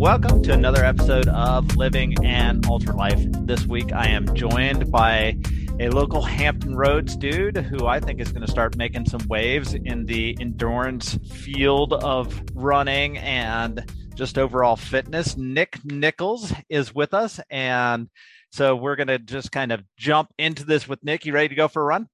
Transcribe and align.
Welcome 0.00 0.42
to 0.44 0.54
another 0.54 0.82
episode 0.82 1.28
of 1.28 1.76
Living 1.76 2.14
an 2.24 2.62
Ultra 2.66 2.96
Life. 2.96 3.20
This 3.42 3.66
week 3.66 3.92
I 3.92 4.06
am 4.06 4.34
joined 4.34 4.90
by 4.90 5.36
a 5.78 5.90
local 5.90 6.22
Hampton 6.22 6.74
Roads 6.74 7.14
dude 7.16 7.58
who 7.58 7.86
I 7.86 8.00
think 8.00 8.18
is 8.18 8.32
going 8.32 8.40
to 8.40 8.50
start 8.50 8.78
making 8.78 9.04
some 9.04 9.20
waves 9.28 9.74
in 9.74 10.06
the 10.06 10.38
endurance 10.40 11.18
field 11.30 11.92
of 11.92 12.42
running 12.54 13.18
and 13.18 13.84
just 14.14 14.38
overall 14.38 14.74
fitness. 14.74 15.36
Nick 15.36 15.78
Nichols 15.84 16.50
is 16.70 16.94
with 16.94 17.12
us. 17.12 17.38
And 17.50 18.08
so 18.52 18.76
we're 18.76 18.96
going 18.96 19.08
to 19.08 19.18
just 19.18 19.52
kind 19.52 19.70
of 19.70 19.84
jump 19.98 20.32
into 20.38 20.64
this 20.64 20.88
with 20.88 21.04
Nick. 21.04 21.26
You 21.26 21.34
ready 21.34 21.48
to 21.48 21.54
go 21.54 21.68
for 21.68 21.82
a 21.82 21.84
run? 21.84 22.08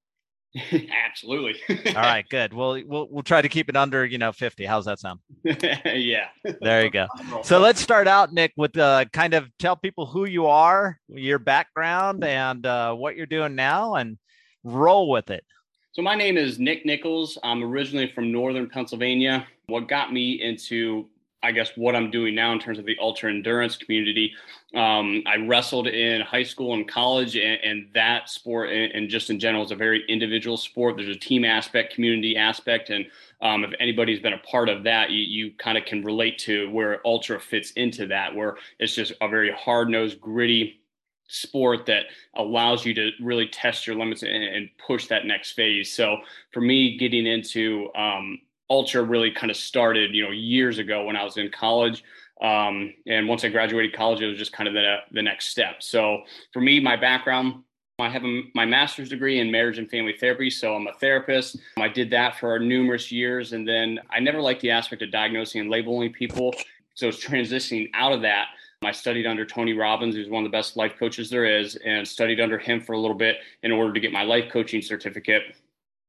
Absolutely. 1.06 1.54
All 1.88 2.02
right, 2.02 2.26
good. 2.28 2.52
We'll 2.52 2.82
we'll 2.86 3.08
we'll 3.10 3.22
try 3.22 3.42
to 3.42 3.48
keep 3.48 3.68
it 3.68 3.76
under, 3.76 4.04
you 4.04 4.18
know, 4.18 4.32
50. 4.32 4.64
How's 4.64 4.84
that 4.86 4.98
sound? 4.98 5.20
yeah. 5.44 6.28
There 6.60 6.84
you 6.84 6.90
go. 6.90 7.06
So 7.42 7.58
let's 7.58 7.80
start 7.80 8.08
out, 8.08 8.32
Nick, 8.32 8.52
with 8.56 8.76
uh, 8.76 9.04
kind 9.12 9.34
of 9.34 9.48
tell 9.58 9.76
people 9.76 10.06
who 10.06 10.24
you 10.24 10.46
are, 10.46 10.98
your 11.08 11.38
background, 11.38 12.24
and 12.24 12.64
uh, 12.64 12.94
what 12.94 13.16
you're 13.16 13.26
doing 13.26 13.54
now, 13.54 13.94
and 13.94 14.18
roll 14.64 15.08
with 15.08 15.30
it. 15.30 15.44
So 15.92 16.02
my 16.02 16.14
name 16.14 16.36
is 16.36 16.58
Nick 16.58 16.84
Nichols. 16.84 17.38
I'm 17.42 17.62
originally 17.62 18.10
from 18.14 18.32
Northern 18.32 18.68
Pennsylvania. 18.68 19.46
What 19.66 19.88
got 19.88 20.12
me 20.12 20.42
into 20.42 21.08
I 21.46 21.52
guess 21.52 21.70
what 21.76 21.94
I'm 21.94 22.10
doing 22.10 22.34
now 22.34 22.52
in 22.52 22.58
terms 22.58 22.80
of 22.80 22.86
the 22.86 22.96
ultra 23.00 23.30
endurance 23.30 23.76
community. 23.76 24.34
Um, 24.74 25.22
I 25.26 25.36
wrestled 25.36 25.86
in 25.86 26.20
high 26.22 26.42
school 26.42 26.74
and 26.74 26.88
college, 26.88 27.36
and, 27.36 27.60
and 27.62 27.88
that 27.94 28.28
sport, 28.28 28.70
and, 28.70 28.92
and, 28.92 29.08
just 29.08 29.30
in 29.30 29.38
general, 29.38 29.64
is 29.64 29.70
a 29.70 29.76
very 29.76 30.04
individual 30.08 30.56
sport. 30.56 30.96
There's 30.96 31.14
a 31.14 31.18
team 31.18 31.44
aspect, 31.44 31.94
community 31.94 32.36
aspect, 32.36 32.90
and 32.90 33.06
um, 33.40 33.62
if 33.62 33.72
anybody's 33.78 34.18
been 34.18 34.32
a 34.32 34.38
part 34.38 34.68
of 34.68 34.82
that, 34.84 35.10
you, 35.10 35.22
you 35.22 35.52
kind 35.56 35.78
of 35.78 35.84
can 35.84 36.02
relate 36.02 36.38
to 36.40 36.68
where 36.70 37.00
ultra 37.06 37.38
fits 37.38 37.70
into 37.72 38.08
that, 38.08 38.34
where 38.34 38.56
it's 38.80 38.94
just 38.94 39.12
a 39.20 39.28
very 39.28 39.52
hard 39.52 39.88
nosed, 39.88 40.20
gritty 40.20 40.80
sport 41.28 41.86
that 41.86 42.06
allows 42.34 42.84
you 42.84 42.94
to 42.94 43.10
really 43.20 43.46
test 43.48 43.86
your 43.86 43.96
limits 43.96 44.22
and, 44.22 44.42
and, 44.42 44.68
push 44.84 45.08
that 45.08 45.26
next 45.26 45.52
phase. 45.52 45.92
So 45.92 46.18
for 46.52 46.60
me, 46.60 46.96
getting 46.96 47.26
into 47.26 47.90
um, 47.96 48.38
ultra 48.70 49.02
really 49.02 49.30
kind 49.30 49.50
of 49.50 49.56
started, 49.56 50.14
you 50.14 50.24
know, 50.24 50.30
years 50.30 50.78
ago 50.78 51.04
when 51.04 51.16
I 51.16 51.24
was 51.24 51.36
in 51.36 51.50
college. 51.50 52.02
Um, 52.42 52.92
and 53.06 53.28
once 53.28 53.44
I 53.44 53.48
graduated 53.48 53.94
college, 53.94 54.20
it 54.20 54.26
was 54.26 54.38
just 54.38 54.52
kind 54.52 54.68
of 54.68 54.74
the, 54.74 54.96
the 55.12 55.22
next 55.22 55.46
step. 55.46 55.82
So 55.82 56.22
for 56.52 56.60
me, 56.60 56.80
my 56.80 56.96
background, 56.96 57.62
I 57.98 58.10
have 58.10 58.24
a, 58.24 58.42
my 58.54 58.66
master's 58.66 59.08
degree 59.08 59.40
in 59.40 59.50
marriage 59.50 59.78
and 59.78 59.88
family 59.88 60.14
therapy, 60.20 60.50
so 60.50 60.74
I'm 60.74 60.86
a 60.86 60.92
therapist. 60.94 61.56
I 61.78 61.88
did 61.88 62.10
that 62.10 62.38
for 62.38 62.58
numerous 62.58 63.10
years, 63.10 63.54
and 63.54 63.66
then 63.66 63.98
I 64.10 64.20
never 64.20 64.42
liked 64.42 64.60
the 64.60 64.70
aspect 64.70 65.00
of 65.00 65.10
diagnosing 65.10 65.62
and 65.62 65.70
labeling 65.70 66.12
people. 66.12 66.54
So 66.94 67.08
it's 67.08 67.24
transitioning 67.26 67.88
out 67.94 68.12
of 68.12 68.20
that. 68.22 68.48
I 68.84 68.92
studied 68.92 69.26
under 69.26 69.46
Tony 69.46 69.72
Robbins, 69.72 70.14
who's 70.14 70.28
one 70.28 70.44
of 70.44 70.50
the 70.50 70.56
best 70.56 70.76
life 70.76 70.92
coaches 70.98 71.30
there 71.30 71.46
is, 71.46 71.76
and 71.76 72.06
studied 72.06 72.38
under 72.38 72.58
him 72.58 72.82
for 72.82 72.92
a 72.92 72.98
little 72.98 73.16
bit 73.16 73.36
in 73.62 73.72
order 73.72 73.94
to 73.94 74.00
get 74.00 74.12
my 74.12 74.22
life 74.22 74.52
coaching 74.52 74.82
certificate 74.82 75.54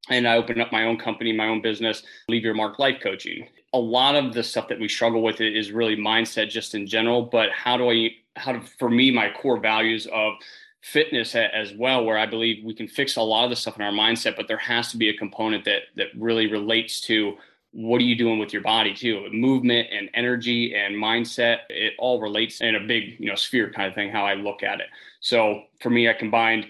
and 0.10 0.28
I 0.28 0.38
opened 0.38 0.62
up 0.62 0.72
my 0.72 0.86
own 0.86 0.98
company, 0.98 1.34
my 1.34 1.48
own 1.48 1.62
business, 1.62 2.04
Leave 2.28 2.44
Your 2.44 2.54
Mark 2.54 2.80
Life 2.80 3.00
Coaching. 3.02 3.48
A 3.74 3.80
lot 3.80 4.16
of 4.16 4.34
the 4.34 4.44
stuff 4.44 4.68
that 4.70 4.80
we 4.80 4.88
struggle 4.88 5.22
with 5.22 5.42
is 5.42 5.72
really 5.72 5.96
mindset 5.96 6.50
just 6.50 6.74
in 6.74 6.88
general, 6.88 7.24
but 7.24 7.52
how 7.52 7.78
do 7.78 7.90
I 7.90 8.10
how 8.36 8.54
do 8.54 8.62
for 8.80 8.90
me 8.90 9.12
my 9.12 9.32
core 9.32 9.60
values 9.60 10.08
of 10.14 10.34
fitness 10.82 11.36
as 11.36 11.74
well 11.74 12.06
where 12.06 12.18
I 12.18 12.26
believe 12.26 12.64
we 12.64 12.74
can 12.74 12.88
fix 12.88 13.18
a 13.18 13.22
lot 13.22 13.44
of 13.44 13.50
the 13.50 13.56
stuff 13.56 13.76
in 13.76 13.82
our 13.82 13.92
mindset, 13.92 14.38
but 14.38 14.48
there 14.48 14.58
has 14.58 14.92
to 14.92 14.98
be 14.98 15.10
a 15.10 15.18
component 15.18 15.66
that 15.66 15.82
that 15.96 16.08
really 16.16 16.48
relates 16.48 17.02
to 17.02 17.38
what 17.72 18.00
are 18.00 18.06
you 18.06 18.16
doing 18.16 18.40
with 18.40 18.54
your 18.54 18.62
body 18.62 18.94
too 18.94 19.28
movement 19.32 19.88
and 19.92 20.10
energy 20.14 20.74
and 20.74 20.96
mindset 20.96 21.60
it 21.70 21.94
all 22.00 22.22
relates 22.22 22.62
in 22.62 22.76
a 22.76 22.80
big 22.80 23.20
you 23.20 23.28
know 23.28 23.36
sphere 23.36 23.70
kind 23.72 23.88
of 23.88 23.94
thing 23.94 24.10
how 24.10 24.26
i 24.26 24.34
look 24.34 24.64
at 24.64 24.80
it 24.80 24.88
so 25.20 25.62
for 25.82 25.90
me 25.90 26.10
i 26.10 26.14
combined 26.14 26.66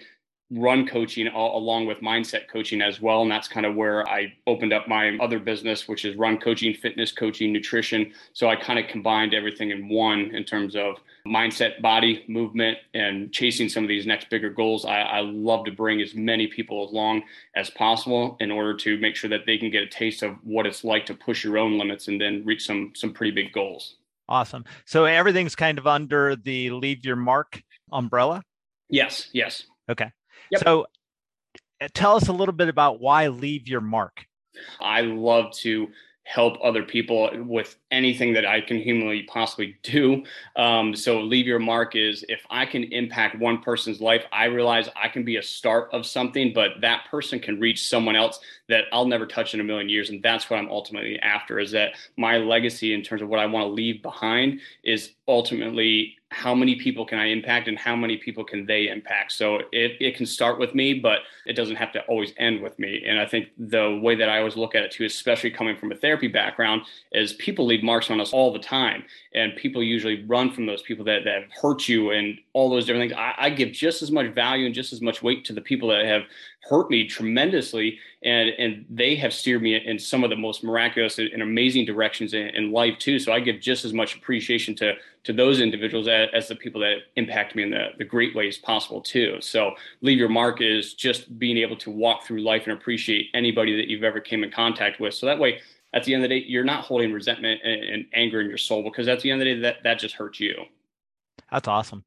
run 0.49 0.87
coaching 0.87 1.27
along 1.27 1.85
with 1.87 1.99
mindset 1.99 2.47
coaching 2.47 2.81
as 2.81 3.01
well. 3.01 3.21
And 3.21 3.29
that's 3.29 3.47
kind 3.47 3.65
of 3.65 3.75
where 3.75 4.07
I 4.07 4.33
opened 4.45 4.71
up 4.71 4.87
my 4.87 5.17
other 5.17 5.39
business, 5.39 5.87
which 5.87 6.05
is 6.05 6.15
run 6.15 6.37
coaching, 6.37 6.73
fitness 6.73 7.11
coaching, 7.11 7.51
nutrition. 7.51 8.13
So 8.33 8.47
I 8.49 8.55
kind 8.55 8.79
of 8.79 8.87
combined 8.87 9.33
everything 9.33 9.71
in 9.71 9.89
one 9.89 10.33
in 10.33 10.45
terms 10.45 10.75
of 10.75 10.97
mindset, 11.27 11.81
body, 11.81 12.23
movement, 12.29 12.77
and 12.93 13.31
chasing 13.33 13.67
some 13.67 13.83
of 13.83 13.89
these 13.89 14.05
next 14.05 14.29
bigger 14.29 14.49
goals. 14.49 14.85
I, 14.85 15.01
I 15.01 15.19
love 15.19 15.65
to 15.65 15.71
bring 15.71 16.01
as 16.01 16.15
many 16.15 16.47
people 16.47 16.89
along 16.89 17.23
as 17.55 17.69
possible 17.69 18.37
in 18.39 18.49
order 18.49 18.73
to 18.77 18.97
make 18.99 19.17
sure 19.17 19.29
that 19.29 19.45
they 19.45 19.57
can 19.57 19.69
get 19.69 19.83
a 19.83 19.87
taste 19.87 20.23
of 20.23 20.35
what 20.43 20.65
it's 20.65 20.85
like 20.85 21.05
to 21.07 21.13
push 21.13 21.43
your 21.43 21.57
own 21.57 21.77
limits 21.77 22.07
and 22.07 22.21
then 22.21 22.43
reach 22.45 22.65
some 22.65 22.93
some 22.95 23.11
pretty 23.11 23.31
big 23.31 23.51
goals. 23.51 23.95
Awesome. 24.29 24.63
So 24.85 25.05
everything's 25.05 25.55
kind 25.55 25.77
of 25.77 25.87
under 25.87 26.35
the 26.35 26.69
leave 26.69 27.05
your 27.05 27.15
mark 27.15 27.61
umbrella? 27.91 28.43
Yes, 28.89 29.29
yes. 29.33 29.63
Okay. 29.89 30.11
Yep. 30.51 30.63
So 30.63 30.87
uh, 31.81 31.87
tell 31.93 32.15
us 32.15 32.27
a 32.27 32.33
little 32.33 32.53
bit 32.53 32.69
about 32.69 32.99
why 32.99 33.27
leave 33.27 33.67
your 33.67 33.81
mark. 33.81 34.25
I 34.79 35.01
love 35.01 35.51
to 35.57 35.87
help 36.27 36.57
other 36.61 36.83
people 36.83 37.29
with 37.45 37.77
anything 37.89 38.33
that 38.33 38.45
I 38.45 38.59
can 38.59 38.77
humanly 38.77 39.23
possibly 39.23 39.77
do. 39.81 40.23
Um, 40.57 40.93
so 40.93 41.21
leave 41.21 41.47
your 41.47 41.57
mark 41.57 41.95
is 41.95 42.25
if 42.27 42.41
I 42.49 42.65
can 42.65 42.83
impact 42.83 43.39
one 43.39 43.61
person's 43.61 44.01
life, 44.01 44.25
I 44.33 44.45
realize 44.45 44.89
I 45.01 45.07
can 45.07 45.23
be 45.23 45.37
a 45.37 45.41
start 45.41 45.89
of 45.93 46.05
something, 46.05 46.51
but 46.53 46.81
that 46.81 47.05
person 47.09 47.39
can 47.39 47.61
reach 47.61 47.87
someone 47.87 48.17
else 48.17 48.41
that 48.67 48.85
I'll 48.91 49.05
never 49.05 49.25
touch 49.25 49.53
in 49.53 49.61
a 49.61 49.63
million 49.63 49.87
years. 49.87 50.09
And 50.09 50.21
that's 50.21 50.49
what 50.49 50.59
I'm 50.59 50.69
ultimately 50.69 51.17
after 51.19 51.59
is 51.59 51.71
that 51.71 51.93
my 52.17 52.37
legacy 52.37 52.93
in 52.93 53.03
terms 53.03 53.21
of 53.21 53.29
what 53.29 53.39
I 53.39 53.45
want 53.45 53.63
to 53.63 53.71
leave 53.71 54.01
behind 54.01 54.59
is 54.83 55.13
ultimately 55.29 56.16
how 56.29 56.53
many 56.53 56.75
people 56.75 57.05
can 57.05 57.19
I 57.19 57.27
impact 57.27 57.69
and 57.69 57.77
how 57.77 57.95
many 57.95 58.17
people 58.17 58.43
can 58.43 58.65
they 58.65 58.89
impact? 58.89 59.31
So 59.31 59.59
it, 59.71 59.93
it 60.01 60.17
can 60.17 60.25
start 60.25 60.59
with 60.59 60.75
me, 60.75 60.93
but 60.93 61.19
it 61.45 61.53
doesn't 61.53 61.77
have 61.77 61.93
to 61.93 62.01
always 62.01 62.33
end 62.37 62.61
with 62.61 62.77
me. 62.77 63.03
And 63.07 63.17
I 63.17 63.25
think 63.25 63.47
the 63.57 63.99
way 64.03 64.15
that 64.15 64.27
I 64.27 64.39
always 64.39 64.57
look 64.57 64.75
at 64.75 64.83
it 64.83 64.91
too, 64.91 65.05
especially 65.05 65.51
coming 65.51 65.77
from 65.77 65.91
a 65.91 65.95
therapy 65.95 66.27
background, 66.27 66.81
is 67.13 67.33
people 67.33 67.65
leave 67.65 67.81
marks 67.81 68.11
on 68.11 68.19
us 68.19 68.33
all 68.33 68.51
the 68.51 68.59
time. 68.59 69.05
And 69.33 69.55
people 69.55 69.81
usually 69.81 70.25
run 70.25 70.51
from 70.51 70.65
those 70.65 70.81
people 70.81 71.05
that, 71.05 71.23
that 71.23 71.43
hurt 71.61 71.87
you 71.87 72.11
and 72.11 72.37
all 72.51 72.69
those 72.69 72.85
different 72.85 73.09
things. 73.09 73.17
I, 73.17 73.45
I 73.45 73.49
give 73.49 73.71
just 73.71 74.01
as 74.01 74.11
much 74.11 74.33
value 74.33 74.65
and 74.65 74.75
just 74.75 74.91
as 74.91 75.01
much 75.01 75.23
weight 75.23 75.45
to 75.45 75.53
the 75.53 75.61
people 75.61 75.87
that 75.89 76.05
have 76.05 76.23
hurt 76.63 76.89
me 76.89 77.07
tremendously 77.07 77.99
and 78.23 78.49
and 78.49 78.85
they 78.89 79.15
have 79.15 79.33
steered 79.33 79.61
me 79.61 79.75
in 79.75 79.97
some 79.97 80.23
of 80.23 80.29
the 80.29 80.35
most 80.35 80.63
miraculous 80.63 81.19
and 81.19 81.41
amazing 81.41 81.85
directions 81.85 82.33
in, 82.33 82.47
in 82.49 82.71
life 82.71 82.97
too. 82.97 83.19
So 83.19 83.31
i 83.31 83.39
give 83.39 83.59
just 83.59 83.85
as 83.85 83.93
much 83.93 84.15
appreciation 84.15 84.75
to 84.75 84.93
to 85.23 85.33
those 85.33 85.59
individuals 85.59 86.07
as, 86.07 86.29
as, 86.33 86.47
the 86.47 86.55
people 86.55 86.79
that 86.81 86.99
impact 87.17 87.53
me 87.53 87.63
in 87.63 87.69
the, 87.69 87.89
the 87.97 88.05
great 88.05 88.33
ways 88.33 88.57
possible 88.57 89.01
too. 89.01 89.37
So 89.41 89.71
leave 90.01 90.17
your 90.17 90.29
mark 90.29 90.61
is 90.61 90.93
just 90.93 91.37
being 91.37 91.57
able 91.57 91.75
to 91.77 91.91
walk 91.91 92.23
through 92.23 92.41
life 92.41 92.63
and 92.63 92.71
appreciate 92.71 93.27
anybody 93.33 93.75
that 93.75 93.89
you've 93.89 94.05
ever 94.05 94.21
came 94.21 94.43
in 94.43 94.51
contact 94.51 95.01
with. 95.01 95.13
So 95.13 95.25
that 95.25 95.37
way 95.37 95.59
at 95.93 96.05
the 96.05 96.13
end 96.13 96.23
of 96.23 96.29
the 96.29 96.39
day 96.39 96.45
you're 96.47 96.63
not 96.63 96.85
holding 96.85 97.11
resentment 97.11 97.61
and, 97.63 98.05
anger 98.13 98.41
in 98.41 98.47
your 98.47 98.57
soul 98.57 98.83
because 98.83 99.07
at 99.07 99.19
the 99.19 99.31
end 99.31 99.41
of 99.41 99.45
the 99.45 99.55
day 99.55 99.61
that 99.61 99.83
that 99.83 99.99
just 99.99 100.15
hurts 100.15 100.39
you. 100.39 100.55
That's 101.51 101.67
awesome 101.67 102.03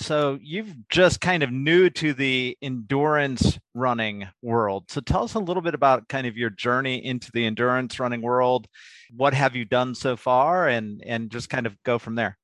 so 0.00 0.38
you've 0.42 0.74
just 0.88 1.20
kind 1.20 1.42
of 1.42 1.50
new 1.52 1.90
to 1.90 2.12
the 2.14 2.56
endurance 2.62 3.58
running 3.74 4.26
world. 4.42 4.84
So 4.88 5.00
tell 5.00 5.24
us 5.24 5.34
a 5.34 5.38
little 5.38 5.62
bit 5.62 5.74
about 5.74 6.08
kind 6.08 6.26
of 6.26 6.36
your 6.36 6.50
journey 6.50 7.04
into 7.04 7.30
the 7.32 7.46
endurance 7.46 8.00
running 8.00 8.22
world. 8.22 8.66
What 9.14 9.34
have 9.34 9.54
you 9.54 9.64
done 9.64 9.94
so 9.94 10.16
far 10.16 10.68
and 10.68 11.02
and 11.04 11.30
just 11.30 11.50
kind 11.50 11.66
of 11.66 11.76
go 11.84 11.98
from 11.98 12.14
there. 12.14 12.38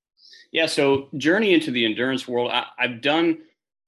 Yeah, 0.53 0.67
so 0.67 1.09
journey 1.17 1.55
into 1.55 1.71
the 1.71 1.85
endurance 1.85 2.27
world, 2.29 2.51
I, 2.51 2.67
have 2.79 3.03
done 3.03 3.39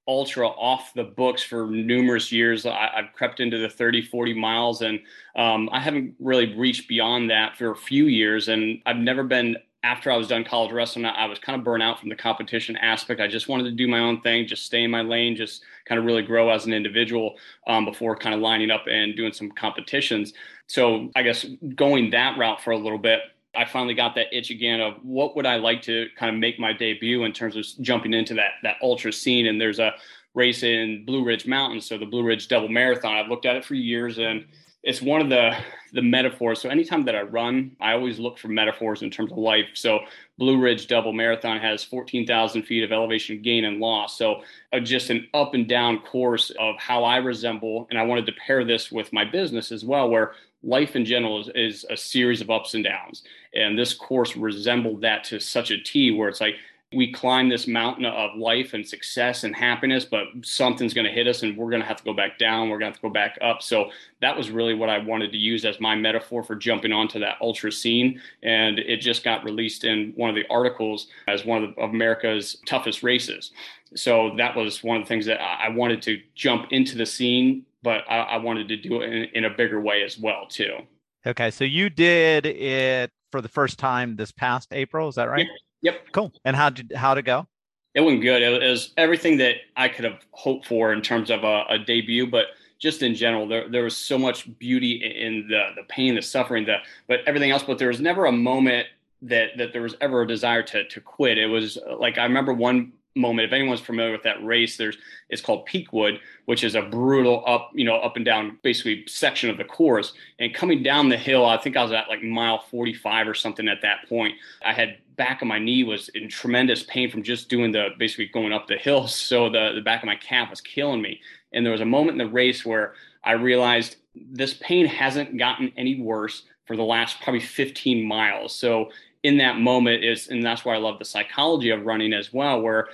ultra 0.06 0.48
off 0.48 0.92
the 0.94 1.04
books 1.04 1.42
for 1.42 1.66
numerous 1.66 2.32
years. 2.32 2.66
I, 2.66 2.90
have 2.94 3.12
crept 3.14 3.40
into 3.40 3.58
the 3.58 3.68
30, 3.68 4.02
40 4.02 4.34
miles, 4.34 4.82
and 4.82 5.00
um, 5.36 5.68
I 5.70 5.80
haven't 5.80 6.14
really 6.18 6.54
reached 6.56 6.88
beyond 6.88 7.30
that 7.30 7.56
for 7.56 7.70
a 7.70 7.76
few 7.76 8.06
years. 8.06 8.48
And 8.48 8.82
I've 8.86 8.96
never 8.96 9.22
been 9.22 9.56
after 9.84 10.10
I 10.10 10.16
was 10.16 10.26
done 10.26 10.44
college 10.44 10.72
wrestling, 10.72 11.04
I 11.04 11.26
was 11.26 11.38
kind 11.38 11.58
of 11.58 11.64
burnt 11.64 11.82
out 11.82 12.00
from 12.00 12.08
the 12.08 12.16
competition 12.16 12.76
aspect. 12.76 13.20
I 13.20 13.28
just 13.28 13.48
wanted 13.48 13.64
to 13.64 13.70
do 13.70 13.86
my 13.86 14.00
own 14.00 14.20
thing, 14.22 14.46
just 14.46 14.66
stay 14.66 14.82
in 14.82 14.90
my 14.90 15.02
lane, 15.02 15.36
just 15.36 15.62
kind 15.84 15.98
of 15.98 16.04
really 16.04 16.22
grow 16.22 16.50
as 16.50 16.66
an 16.66 16.72
individual 16.72 17.36
um, 17.66 17.84
before 17.84 18.16
kind 18.16 18.34
of 18.34 18.40
lining 18.40 18.70
up 18.70 18.86
and 18.88 19.16
doing 19.16 19.32
some 19.32 19.50
competitions. 19.52 20.32
So 20.66 21.10
I 21.14 21.22
guess 21.22 21.46
going 21.76 22.10
that 22.10 22.36
route 22.36 22.60
for 22.60 22.72
a 22.72 22.76
little 22.76 22.98
bit, 22.98 23.20
I 23.54 23.64
finally 23.64 23.94
got 23.94 24.14
that 24.16 24.26
itch 24.32 24.50
again 24.50 24.80
of 24.80 24.94
what 25.02 25.36
would 25.36 25.46
I 25.46 25.56
like 25.56 25.82
to 25.82 26.06
kind 26.16 26.34
of 26.34 26.40
make 26.40 26.58
my 26.58 26.72
debut 26.72 27.24
in 27.24 27.32
terms 27.32 27.56
of 27.56 27.64
jumping 27.80 28.14
into 28.14 28.34
that 28.34 28.52
that 28.62 28.76
ultra 28.82 29.12
scene. 29.12 29.46
And 29.46 29.60
there's 29.60 29.78
a 29.78 29.94
race 30.34 30.62
in 30.62 31.04
Blue 31.04 31.24
Ridge 31.24 31.46
Mountains, 31.46 31.86
so 31.86 31.98
the 31.98 32.04
Blue 32.04 32.22
Ridge 32.22 32.48
Double 32.48 32.68
Marathon. 32.68 33.16
I've 33.16 33.28
looked 33.28 33.46
at 33.46 33.56
it 33.56 33.64
for 33.64 33.74
years 33.74 34.18
and 34.18 34.44
it's 34.82 35.02
one 35.02 35.20
of 35.20 35.28
the 35.28 35.56
the 35.92 36.02
metaphors. 36.02 36.60
So 36.60 36.68
anytime 36.68 37.04
that 37.06 37.16
I 37.16 37.22
run, 37.22 37.74
I 37.80 37.92
always 37.92 38.18
look 38.18 38.38
for 38.38 38.48
metaphors 38.48 39.02
in 39.02 39.10
terms 39.10 39.32
of 39.32 39.38
life. 39.38 39.66
So 39.74 40.00
Blue 40.36 40.60
Ridge 40.60 40.86
Double 40.86 41.12
Marathon 41.12 41.58
has 41.60 41.82
14,000 41.82 42.62
feet 42.62 42.84
of 42.84 42.92
elevation 42.92 43.40
gain 43.40 43.64
and 43.64 43.80
loss. 43.80 44.18
So 44.18 44.42
uh, 44.72 44.80
just 44.80 45.08
an 45.10 45.26
up 45.32 45.54
and 45.54 45.66
down 45.66 46.00
course 46.00 46.50
of 46.58 46.76
how 46.76 47.04
I 47.04 47.16
resemble. 47.16 47.86
And 47.88 47.98
I 47.98 48.02
wanted 48.02 48.26
to 48.26 48.32
pair 48.32 48.64
this 48.64 48.92
with 48.92 49.12
my 49.12 49.24
business 49.24 49.72
as 49.72 49.84
well, 49.84 50.10
where 50.10 50.32
life 50.62 50.96
in 50.96 51.04
general 51.04 51.40
is, 51.40 51.50
is 51.54 51.86
a 51.88 51.96
series 51.96 52.40
of 52.40 52.50
ups 52.50 52.74
and 52.74 52.84
downs. 52.84 53.22
And 53.54 53.78
this 53.78 53.94
course 53.94 54.36
resembled 54.36 55.00
that 55.02 55.24
to 55.24 55.40
such 55.40 55.70
a 55.70 55.80
T 55.82 56.10
where 56.10 56.28
it's 56.28 56.40
like, 56.40 56.56
we 56.92 57.12
climb 57.12 57.50
this 57.50 57.66
mountain 57.66 58.06
of 58.06 58.34
life 58.34 58.72
and 58.72 58.86
success 58.86 59.44
and 59.44 59.54
happiness, 59.54 60.06
but 60.06 60.24
something's 60.42 60.94
going 60.94 61.04
to 61.04 61.12
hit 61.12 61.26
us 61.26 61.42
and 61.42 61.54
we're 61.54 61.68
going 61.68 61.82
to 61.82 61.86
have 61.86 61.98
to 61.98 62.04
go 62.04 62.14
back 62.14 62.38
down. 62.38 62.70
We're 62.70 62.78
going 62.78 62.90
to 62.90 62.94
have 62.94 63.02
to 63.02 63.08
go 63.08 63.12
back 63.12 63.36
up. 63.42 63.60
So 63.60 63.90
that 64.22 64.34
was 64.34 64.50
really 64.50 64.72
what 64.72 64.88
I 64.88 64.98
wanted 64.98 65.30
to 65.32 65.36
use 65.36 65.66
as 65.66 65.80
my 65.80 65.94
metaphor 65.94 66.42
for 66.42 66.56
jumping 66.56 66.92
onto 66.92 67.20
that 67.20 67.36
ultra 67.42 67.70
scene. 67.70 68.22
And 68.42 68.78
it 68.78 68.98
just 68.98 69.22
got 69.22 69.44
released 69.44 69.84
in 69.84 70.12
one 70.16 70.30
of 70.30 70.36
the 70.36 70.46
articles 70.48 71.08
as 71.26 71.44
one 71.44 71.62
of, 71.62 71.74
the, 71.74 71.80
of 71.82 71.90
America's 71.90 72.56
toughest 72.64 73.02
races. 73.02 73.50
So 73.94 74.34
that 74.38 74.56
was 74.56 74.82
one 74.82 74.96
of 74.96 75.02
the 75.02 75.08
things 75.08 75.26
that 75.26 75.42
I 75.42 75.68
wanted 75.68 76.00
to 76.02 76.18
jump 76.34 76.68
into 76.70 76.96
the 76.96 77.06
scene, 77.06 77.66
but 77.82 78.04
I, 78.08 78.20
I 78.20 78.36
wanted 78.38 78.66
to 78.68 78.76
do 78.78 79.02
it 79.02 79.12
in, 79.12 79.24
in 79.34 79.44
a 79.44 79.50
bigger 79.50 79.80
way 79.80 80.04
as 80.04 80.18
well, 80.18 80.46
too. 80.48 80.78
Okay. 81.26 81.50
So 81.50 81.64
you 81.64 81.90
did 81.90 82.46
it 82.46 83.10
for 83.30 83.42
the 83.42 83.48
first 83.48 83.78
time 83.78 84.16
this 84.16 84.32
past 84.32 84.68
April. 84.72 85.08
Is 85.08 85.16
that 85.16 85.28
right? 85.28 85.44
Yeah. 85.44 85.52
Yep. 85.82 86.08
Cool. 86.12 86.32
And 86.44 86.56
how 86.56 86.70
did 86.70 86.92
how 86.94 87.14
to 87.14 87.22
go? 87.22 87.46
It 87.94 88.00
went 88.00 88.20
good. 88.20 88.42
It 88.42 88.62
was 88.62 88.92
everything 88.96 89.38
that 89.38 89.56
I 89.76 89.88
could 89.88 90.04
have 90.04 90.18
hoped 90.30 90.66
for 90.66 90.92
in 90.92 91.02
terms 91.02 91.30
of 91.30 91.42
a, 91.44 91.64
a 91.68 91.78
debut, 91.78 92.26
but 92.26 92.46
just 92.78 93.02
in 93.02 93.14
general, 93.14 93.48
there 93.48 93.68
there 93.68 93.84
was 93.84 93.96
so 93.96 94.18
much 94.18 94.48
beauty 94.58 94.92
in 94.92 95.48
the 95.48 95.70
the 95.76 95.82
pain, 95.88 96.14
the 96.14 96.22
suffering, 96.22 96.64
the 96.64 96.76
but 97.06 97.20
everything 97.26 97.50
else. 97.50 97.62
But 97.62 97.78
there 97.78 97.88
was 97.88 98.00
never 98.00 98.26
a 98.26 98.32
moment 98.32 98.86
that 99.22 99.56
that 99.58 99.72
there 99.72 99.82
was 99.82 99.96
ever 100.00 100.22
a 100.22 100.26
desire 100.26 100.62
to 100.62 100.86
to 100.86 101.00
quit. 101.00 101.38
It 101.38 101.46
was 101.46 101.78
like 101.98 102.18
I 102.18 102.24
remember 102.24 102.52
one 102.52 102.92
moment. 103.18 103.46
If 103.46 103.52
anyone's 103.52 103.80
familiar 103.80 104.12
with 104.12 104.22
that 104.22 104.42
race, 104.44 104.76
there's 104.76 104.96
it's 105.28 105.42
called 105.42 105.66
Peakwood, 105.66 106.18
which 106.46 106.64
is 106.64 106.74
a 106.74 106.82
brutal 106.82 107.42
up, 107.46 107.70
you 107.74 107.84
know, 107.84 107.96
up 107.96 108.16
and 108.16 108.24
down 108.24 108.58
basically 108.62 109.04
section 109.06 109.50
of 109.50 109.58
the 109.58 109.64
course. 109.64 110.12
And 110.38 110.54
coming 110.54 110.82
down 110.82 111.08
the 111.08 111.16
hill, 111.16 111.44
I 111.44 111.58
think 111.58 111.76
I 111.76 111.82
was 111.82 111.92
at 111.92 112.08
like 112.08 112.22
mile 112.22 112.64
45 112.70 113.28
or 113.28 113.34
something 113.34 113.68
at 113.68 113.82
that 113.82 114.08
point. 114.08 114.34
I 114.64 114.72
had 114.72 114.98
back 115.16 115.42
of 115.42 115.48
my 115.48 115.58
knee 115.58 115.84
was 115.84 116.08
in 116.10 116.28
tremendous 116.28 116.84
pain 116.84 117.10
from 117.10 117.22
just 117.22 117.48
doing 117.48 117.72
the 117.72 117.88
basically 117.98 118.26
going 118.26 118.52
up 118.52 118.66
the 118.66 118.76
hill. 118.76 119.06
So 119.28 119.50
the, 119.50 119.72
the 119.74 119.82
back 119.82 120.02
of 120.02 120.06
my 120.06 120.16
calf 120.16 120.48
was 120.48 120.60
killing 120.60 121.02
me. 121.02 121.20
And 121.52 121.66
there 121.66 121.72
was 121.72 121.82
a 121.82 121.86
moment 121.86 122.20
in 122.20 122.26
the 122.26 122.32
race 122.32 122.64
where 122.64 122.94
I 123.24 123.32
realized 123.32 123.96
this 124.14 124.54
pain 124.54 124.86
hasn't 124.86 125.36
gotten 125.36 125.72
any 125.76 126.00
worse 126.00 126.44
for 126.66 126.76
the 126.76 126.82
last 126.82 127.20
probably 127.20 127.40
15 127.40 128.06
miles. 128.06 128.54
So 128.54 128.90
in 129.22 129.38
that 129.38 129.58
moment 129.58 130.04
is 130.04 130.28
and 130.28 130.42
that's 130.42 130.64
why 130.64 130.74
I 130.74 130.78
love 130.78 130.98
the 130.98 131.04
psychology 131.04 131.70
of 131.70 131.84
running 131.84 132.12
as 132.12 132.32
well, 132.32 132.60
where 132.60 132.88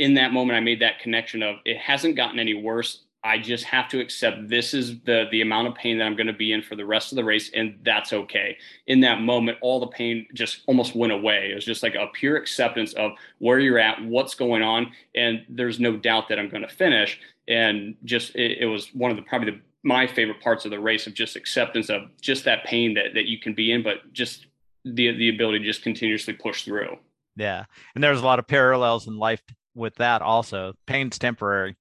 in 0.00 0.14
that 0.14 0.32
moment 0.32 0.56
I 0.56 0.60
made 0.60 0.80
that 0.80 0.98
connection 0.98 1.42
of 1.42 1.56
it 1.66 1.76
hasn't 1.76 2.16
gotten 2.16 2.40
any 2.40 2.54
worse. 2.54 3.04
I 3.22 3.36
just 3.36 3.64
have 3.64 3.86
to 3.90 4.00
accept 4.00 4.48
this 4.48 4.72
is 4.72 4.98
the 5.00 5.26
the 5.30 5.42
amount 5.42 5.68
of 5.68 5.74
pain 5.74 5.98
that 5.98 6.04
I'm 6.04 6.16
going 6.16 6.26
to 6.26 6.32
be 6.32 6.52
in 6.52 6.62
for 6.62 6.74
the 6.74 6.86
rest 6.86 7.12
of 7.12 7.16
the 7.16 7.24
race, 7.24 7.50
and 7.54 7.78
that's 7.84 8.14
okay. 8.14 8.56
In 8.86 9.00
that 9.00 9.20
moment, 9.20 9.58
all 9.60 9.78
the 9.78 9.88
pain 9.88 10.26
just 10.32 10.62
almost 10.66 10.96
went 10.96 11.12
away. 11.12 11.50
It 11.52 11.54
was 11.54 11.66
just 11.66 11.82
like 11.82 11.94
a 11.94 12.06
pure 12.14 12.38
acceptance 12.38 12.94
of 12.94 13.12
where 13.38 13.60
you're 13.60 13.78
at, 13.78 14.02
what's 14.02 14.34
going 14.34 14.62
on, 14.62 14.90
and 15.14 15.44
there's 15.50 15.78
no 15.78 15.98
doubt 15.98 16.30
that 16.30 16.38
I'm 16.38 16.48
going 16.48 16.62
to 16.62 16.74
finish. 16.74 17.20
And 17.46 17.94
just 18.04 18.34
it, 18.36 18.58
it 18.62 18.66
was 18.66 18.88
one 18.94 19.10
of 19.10 19.18
the 19.18 19.22
probably 19.24 19.50
the 19.50 19.60
my 19.82 20.06
favorite 20.06 20.40
parts 20.40 20.64
of 20.64 20.70
the 20.70 20.80
race 20.80 21.06
of 21.06 21.12
just 21.12 21.36
acceptance 21.36 21.90
of 21.90 22.02
just 22.22 22.44
that 22.46 22.64
pain 22.64 22.94
that 22.94 23.12
that 23.12 23.26
you 23.26 23.38
can 23.38 23.52
be 23.52 23.70
in, 23.72 23.82
but 23.82 24.10
just 24.14 24.46
the 24.86 25.12
the 25.12 25.28
ability 25.28 25.58
to 25.58 25.64
just 25.66 25.82
continuously 25.82 26.32
push 26.32 26.64
through. 26.64 26.96
Yeah, 27.36 27.66
and 27.94 28.02
there's 28.02 28.20
a 28.20 28.24
lot 28.24 28.38
of 28.38 28.46
parallels 28.46 29.06
in 29.06 29.18
life 29.18 29.42
with 29.80 29.96
that 29.96 30.22
also. 30.22 30.74
Pain's 30.86 31.18
temporary 31.18 31.76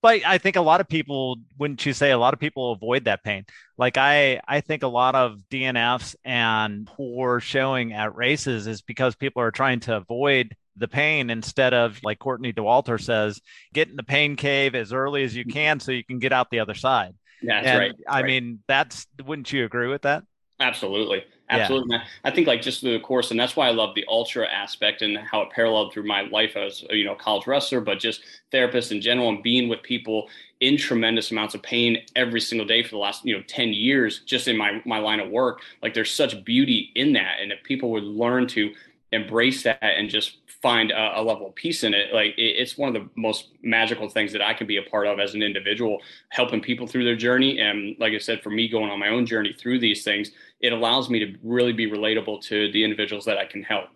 but 0.00 0.24
I 0.24 0.38
think 0.38 0.56
a 0.56 0.60
lot 0.60 0.80
of 0.80 0.88
people, 0.88 1.36
wouldn't 1.58 1.84
you 1.84 1.92
say, 1.92 2.12
a 2.12 2.18
lot 2.18 2.32
of 2.32 2.40
people 2.40 2.72
avoid 2.72 3.04
that 3.04 3.24
pain. 3.24 3.44
Like 3.76 3.96
I, 3.96 4.40
I 4.46 4.60
think 4.60 4.82
a 4.82 4.88
lot 4.88 5.14
of 5.14 5.40
DNFs 5.50 6.14
and 6.24 6.86
poor 6.86 7.40
showing 7.40 7.92
at 7.92 8.14
races 8.14 8.66
is 8.66 8.80
because 8.80 9.16
people 9.16 9.42
are 9.42 9.50
trying 9.50 9.80
to 9.80 9.96
avoid 9.96 10.54
the 10.76 10.86
pain 10.86 11.30
instead 11.30 11.74
of, 11.74 11.98
like 12.04 12.20
Courtney 12.20 12.52
Dauwalter 12.52 13.00
says, 13.00 13.40
get 13.74 13.88
in 13.88 13.96
the 13.96 14.04
pain 14.04 14.36
cave 14.36 14.76
as 14.76 14.92
early 14.92 15.24
as 15.24 15.34
you 15.34 15.44
mm-hmm. 15.44 15.52
can 15.52 15.80
so 15.80 15.90
you 15.90 16.04
can 16.04 16.20
get 16.20 16.32
out 16.32 16.50
the 16.50 16.60
other 16.60 16.74
side. 16.74 17.14
That's 17.42 17.66
and, 17.66 17.78
right. 17.78 17.94
I 18.08 18.20
right. 18.20 18.24
mean, 18.24 18.60
that's 18.68 19.06
wouldn't 19.24 19.52
you 19.52 19.64
agree 19.64 19.88
with 19.88 20.02
that? 20.02 20.22
Absolutely. 20.60 21.24
Absolutely. 21.50 21.96
Yeah. 21.96 22.04
I 22.24 22.30
think 22.30 22.46
like 22.46 22.60
just 22.60 22.82
the 22.82 23.00
course, 23.00 23.30
and 23.30 23.40
that's 23.40 23.56
why 23.56 23.68
I 23.68 23.70
love 23.70 23.94
the 23.94 24.04
ultra 24.08 24.46
aspect 24.46 25.00
and 25.02 25.16
how 25.16 25.40
it 25.42 25.50
paralleled 25.50 25.92
through 25.92 26.06
my 26.06 26.22
life 26.22 26.56
as 26.56 26.84
you 26.90 27.04
know 27.04 27.14
college 27.14 27.46
wrestler, 27.46 27.80
but 27.80 27.98
just 27.98 28.20
therapist 28.52 28.92
in 28.92 29.00
general 29.00 29.30
and 29.30 29.42
being 29.42 29.68
with 29.68 29.82
people 29.82 30.28
in 30.60 30.76
tremendous 30.76 31.30
amounts 31.30 31.54
of 31.54 31.62
pain 31.62 31.98
every 32.16 32.40
single 32.40 32.66
day 32.66 32.82
for 32.82 32.90
the 32.90 32.98
last 32.98 33.24
you 33.24 33.36
know 33.36 33.42
10 33.46 33.72
years 33.72 34.20
just 34.26 34.48
in 34.48 34.56
my 34.56 34.82
my 34.84 34.98
line 34.98 35.20
of 35.20 35.30
work 35.30 35.60
like 35.82 35.94
there's 35.94 36.10
such 36.10 36.42
beauty 36.44 36.90
in 36.96 37.12
that 37.12 37.36
and 37.40 37.52
if 37.52 37.62
people 37.62 37.92
would 37.92 38.02
learn 38.02 38.46
to 38.48 38.72
embrace 39.12 39.62
that 39.62 39.82
and 39.82 40.10
just 40.10 40.38
find 40.60 40.90
a, 40.90 41.20
a, 41.20 41.22
level 41.22 41.46
of 41.46 41.54
peace 41.54 41.84
in 41.84 41.94
it 41.94 42.12
like 42.12 42.36
it, 42.36 42.56
it's 42.56 42.76
one 42.76 42.94
of 42.94 42.94
the 42.94 43.08
most 43.16 43.48
magical 43.62 44.08
things 44.08 44.32
that 44.32 44.42
i 44.42 44.52
can 44.52 44.66
be 44.66 44.76
a 44.76 44.82
part 44.82 45.06
of 45.06 45.18
as 45.18 45.34
an 45.34 45.42
individual 45.42 45.98
helping 46.30 46.60
people 46.60 46.86
through 46.86 47.04
their 47.04 47.16
journey. 47.16 47.58
And 47.60 47.96
like 47.98 48.12
i 48.12 48.18
said 48.18 48.42
for 48.42 48.50
me 48.50 48.68
going 48.68 48.90
on 48.90 48.98
my 48.98 49.08
own 49.08 49.24
journey 49.24 49.52
through 49.52 49.78
these 49.78 50.04
things 50.04 50.30
it 50.60 50.72
allows 50.72 51.08
me 51.08 51.20
to 51.20 51.38
really 51.42 51.72
be 51.72 51.88
relatable 51.88 52.42
to 52.42 52.70
the 52.72 52.84
individuals 52.84 53.24
that 53.24 53.38
i 53.38 53.44
can 53.44 53.62
help. 53.62 53.86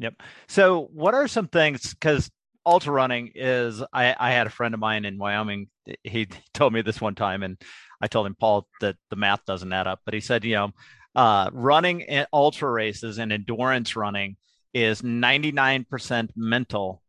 Yep. 0.00 0.22
So 0.48 0.88
what 0.92 1.14
are 1.14 1.28
some 1.28 1.48
things 1.48 1.94
because 1.94 2.30
ultra 2.66 2.92
running 2.92 3.32
is 3.34 3.82
I, 3.92 4.14
I 4.18 4.32
had 4.32 4.46
a 4.46 4.50
friend 4.50 4.74
of 4.74 4.80
mine 4.80 5.04
in 5.04 5.18
wyoming 5.18 5.68
he 6.04 6.28
told 6.52 6.72
me 6.72 6.82
this 6.82 7.00
one 7.00 7.14
time 7.14 7.42
and 7.42 7.56
i 8.02 8.06
told 8.06 8.26
him 8.26 8.36
paul 8.38 8.66
that 8.80 8.96
the 9.08 9.16
math 9.16 9.44
doesn't 9.46 9.72
add 9.72 9.86
up. 9.86 10.00
But 10.04 10.14
he 10.14 10.20
said 10.20 10.44
you 10.44 10.56
know 10.56 10.70
uh, 11.14 11.50
running 11.52 12.04
ultra 12.32 12.70
races 12.70 13.18
and 13.18 13.32
endurance 13.32 13.96
running 13.96 14.36
is 14.74 15.02
99% 15.02 16.30
mental 16.36 17.02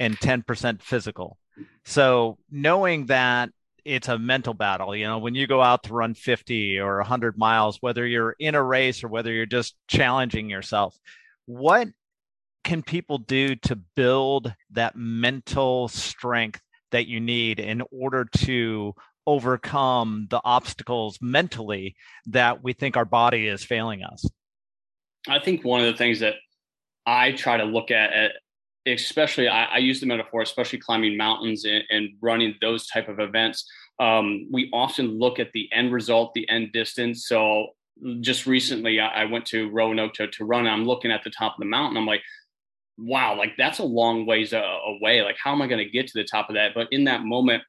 and 0.00 0.18
10% 0.18 0.82
physical. 0.82 1.38
So 1.84 2.38
knowing 2.50 3.06
that 3.06 3.50
it's 3.84 4.08
a 4.08 4.18
mental 4.18 4.54
battle, 4.54 4.94
you 4.94 5.06
know, 5.06 5.18
when 5.18 5.34
you 5.34 5.46
go 5.46 5.62
out 5.62 5.84
to 5.84 5.94
run 5.94 6.14
50 6.14 6.78
or 6.78 6.98
100 6.98 7.38
miles, 7.38 7.78
whether 7.80 8.06
you're 8.06 8.36
in 8.38 8.54
a 8.54 8.62
race 8.62 9.02
or 9.02 9.08
whether 9.08 9.32
you're 9.32 9.46
just 9.46 9.74
challenging 9.88 10.50
yourself, 10.50 10.96
what 11.46 11.88
can 12.64 12.82
people 12.82 13.18
do 13.18 13.54
to 13.56 13.76
build 13.76 14.54
that 14.72 14.94
mental 14.94 15.88
strength 15.88 16.60
that 16.90 17.06
you 17.06 17.20
need 17.20 17.60
in 17.60 17.82
order 17.90 18.26
to 18.36 18.94
overcome 19.26 20.26
the 20.30 20.40
obstacles 20.44 21.18
mentally 21.20 21.96
that 22.26 22.62
we 22.62 22.72
think 22.72 22.96
our 22.96 23.04
body 23.04 23.46
is 23.46 23.64
failing 23.64 24.02
us? 24.02 24.28
I 25.26 25.38
think 25.38 25.64
one 25.64 25.80
of 25.80 25.86
the 25.86 25.96
things 25.96 26.20
that 26.20 26.34
I 27.08 27.32
try 27.32 27.56
to 27.56 27.64
look 27.64 27.90
at, 27.90 28.12
at 28.12 28.32
especially 28.86 29.48
I, 29.48 29.64
I, 29.64 29.78
use 29.78 29.98
the 29.98 30.06
metaphor, 30.06 30.42
especially 30.42 30.78
climbing 30.78 31.16
mountains 31.16 31.64
and, 31.64 31.82
and 31.88 32.10
running 32.20 32.54
those 32.60 32.86
type 32.86 33.08
of 33.08 33.18
events. 33.18 33.66
Um, 33.98 34.46
we 34.52 34.68
often 34.74 35.18
look 35.18 35.38
at 35.38 35.50
the 35.52 35.68
end 35.72 35.90
result, 35.92 36.34
the 36.34 36.48
end 36.50 36.72
distance. 36.72 37.26
So 37.26 37.68
just 38.20 38.46
recently, 38.46 39.00
I, 39.00 39.22
I 39.22 39.24
went 39.24 39.46
to 39.46 39.70
Roanoke 39.70 40.12
to, 40.14 40.28
to 40.28 40.44
run. 40.44 40.66
I'm 40.66 40.84
looking 40.84 41.10
at 41.10 41.24
the 41.24 41.30
top 41.30 41.54
of 41.54 41.60
the 41.60 41.64
mountain. 41.64 41.96
I'm 41.96 42.06
like, 42.06 42.22
wow, 42.98 43.36
like 43.36 43.56
that's 43.56 43.78
a 43.78 43.84
long 43.84 44.26
ways 44.26 44.52
away. 44.52 45.22
Like, 45.22 45.36
how 45.42 45.52
am 45.52 45.62
I 45.62 45.66
going 45.66 45.84
to 45.84 45.90
get 45.90 46.08
to 46.08 46.18
the 46.18 46.24
top 46.24 46.50
of 46.50 46.56
that? 46.56 46.72
But 46.74 46.88
in 46.90 47.04
that 47.04 47.24
moment, 47.24 47.62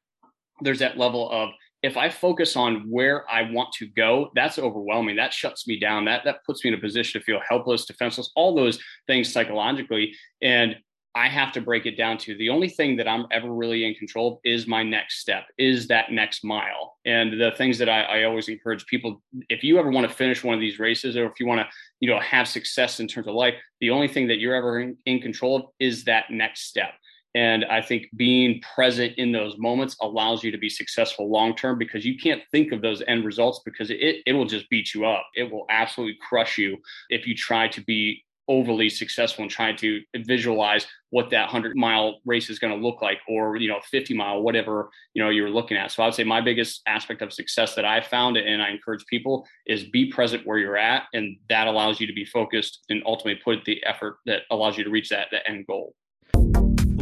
there's 0.61 0.79
that 0.79 0.97
level 0.97 1.31
of 1.31 1.51
if 1.81 1.95
I 1.95 2.09
focus 2.09 2.55
on 2.55 2.89
where 2.89 3.29
I 3.29 3.50
want 3.51 3.71
to 3.74 3.88
go, 3.88 4.31
that's 4.36 4.59
overwhelming. 4.59 5.15
That 5.15 5.33
shuts 5.33 5.67
me 5.67 5.79
down. 5.79 6.05
That 6.05 6.24
that 6.25 6.43
puts 6.45 6.63
me 6.63 6.69
in 6.69 6.77
a 6.77 6.81
position 6.81 7.19
to 7.19 7.25
feel 7.25 7.39
helpless, 7.48 7.86
defenseless, 7.86 8.31
all 8.36 8.53
those 8.53 8.79
things 9.07 9.31
psychologically. 9.31 10.13
And 10.41 10.75
I 11.15 11.27
have 11.27 11.51
to 11.53 11.62
break 11.62 11.86
it 11.86 11.98
down 11.98 12.17
to 12.19 12.38
the 12.38 12.50
only 12.50 12.69
thing 12.69 12.95
that 12.98 13.07
I'm 13.07 13.25
ever 13.31 13.51
really 13.51 13.83
in 13.83 13.95
control 13.95 14.33
of 14.33 14.39
is 14.43 14.67
my 14.67 14.83
next 14.83 15.19
step, 15.19 15.45
is 15.57 15.88
that 15.88 16.12
next 16.12 16.43
mile. 16.43 16.98
And 17.05 17.39
the 17.41 17.51
things 17.57 17.79
that 17.79 17.89
I, 17.89 18.03
I 18.03 18.24
always 18.25 18.48
encourage 18.48 18.86
people, 18.86 19.21
if 19.50 19.63
you 19.63 19.79
ever 19.79 19.89
want 19.89 20.07
to 20.07 20.13
finish 20.13 20.43
one 20.43 20.53
of 20.53 20.62
these 20.62 20.77
races 20.79 21.17
or 21.17 21.25
if 21.25 21.39
you 21.39 21.48
want 21.48 21.62
to, 21.62 21.67
you 22.00 22.09
know, 22.09 22.19
have 22.19 22.48
success 22.48 23.00
in 23.00 23.07
terms 23.07 23.27
of 23.27 23.33
life, 23.33 23.55
the 23.81 23.89
only 23.89 24.07
thing 24.07 24.27
that 24.27 24.39
you're 24.39 24.53
ever 24.53 24.79
in, 24.81 24.98
in 25.07 25.19
control 25.19 25.55
of 25.55 25.63
is 25.79 26.03
that 26.03 26.29
next 26.29 26.67
step. 26.67 26.93
And 27.36 27.65
I 27.65 27.81
think 27.81 28.07
being 28.15 28.62
present 28.74 29.13
in 29.17 29.31
those 29.31 29.57
moments 29.57 29.95
allows 30.01 30.43
you 30.43 30.51
to 30.51 30.57
be 30.57 30.69
successful 30.69 31.29
long 31.29 31.55
term 31.55 31.77
because 31.77 32.05
you 32.05 32.17
can't 32.17 32.41
think 32.51 32.71
of 32.71 32.81
those 32.81 33.03
end 33.07 33.24
results 33.24 33.62
because 33.63 33.91
it, 33.91 34.17
it 34.25 34.33
will 34.33 34.45
just 34.45 34.69
beat 34.69 34.93
you 34.93 35.05
up. 35.05 35.25
It 35.36 35.51
will 35.51 35.65
absolutely 35.69 36.17
crush 36.27 36.57
you 36.57 36.77
if 37.09 37.27
you 37.27 37.36
try 37.36 37.67
to 37.67 37.81
be 37.81 38.24
overly 38.50 38.89
successful 38.89 39.43
and 39.43 39.51
trying 39.51 39.77
to 39.77 40.01
visualize 40.25 40.88
what 41.12 41.29
that 41.29 41.43
100 41.43 41.77
mile 41.77 42.19
race 42.25 42.50
is 42.50 42.57
going 42.57 42.75
to 42.75 42.83
look 42.83 43.00
like 43.00 43.19
or 43.29 43.55
you 43.57 43.67
know 43.69 43.79
50 43.91 44.15
mile 44.15 44.41
whatever 44.41 44.89
you 45.13 45.24
know 45.24 45.29
you're 45.29 45.51
looking 45.51 45.77
at 45.77 45.91
so 45.91 46.01
i 46.01 46.07
would 46.07 46.15
say 46.15 46.24
my 46.24 46.41
biggest 46.41 46.81
aspect 46.88 47.21
of 47.21 47.31
success 47.31 47.75
that 47.75 47.86
i 47.86 48.01
found 48.01 48.38
and 48.38 48.59
i 48.59 48.71
encourage 48.71 49.05
people 49.05 49.45
is 49.67 49.83
be 49.91 50.12
present 50.12 50.48
where 50.48 50.57
you're 50.57 50.77
at 50.77 51.03
and 51.13 51.38
that 51.48 51.67
allows 51.67 52.01
you 52.01 52.07
to 52.07 52.13
be 52.13 52.25
focused 52.25 52.79
and 52.89 53.03
ultimately 53.05 53.39
put 53.43 53.63
the 53.65 53.83
effort 53.86 54.17
that 54.25 54.41
allows 54.50 54.79
you 54.79 54.83
to 54.83 54.89
reach 54.89 55.09
that, 55.09 55.27
that 55.31 55.48
end 55.48 55.67
goal 55.67 55.93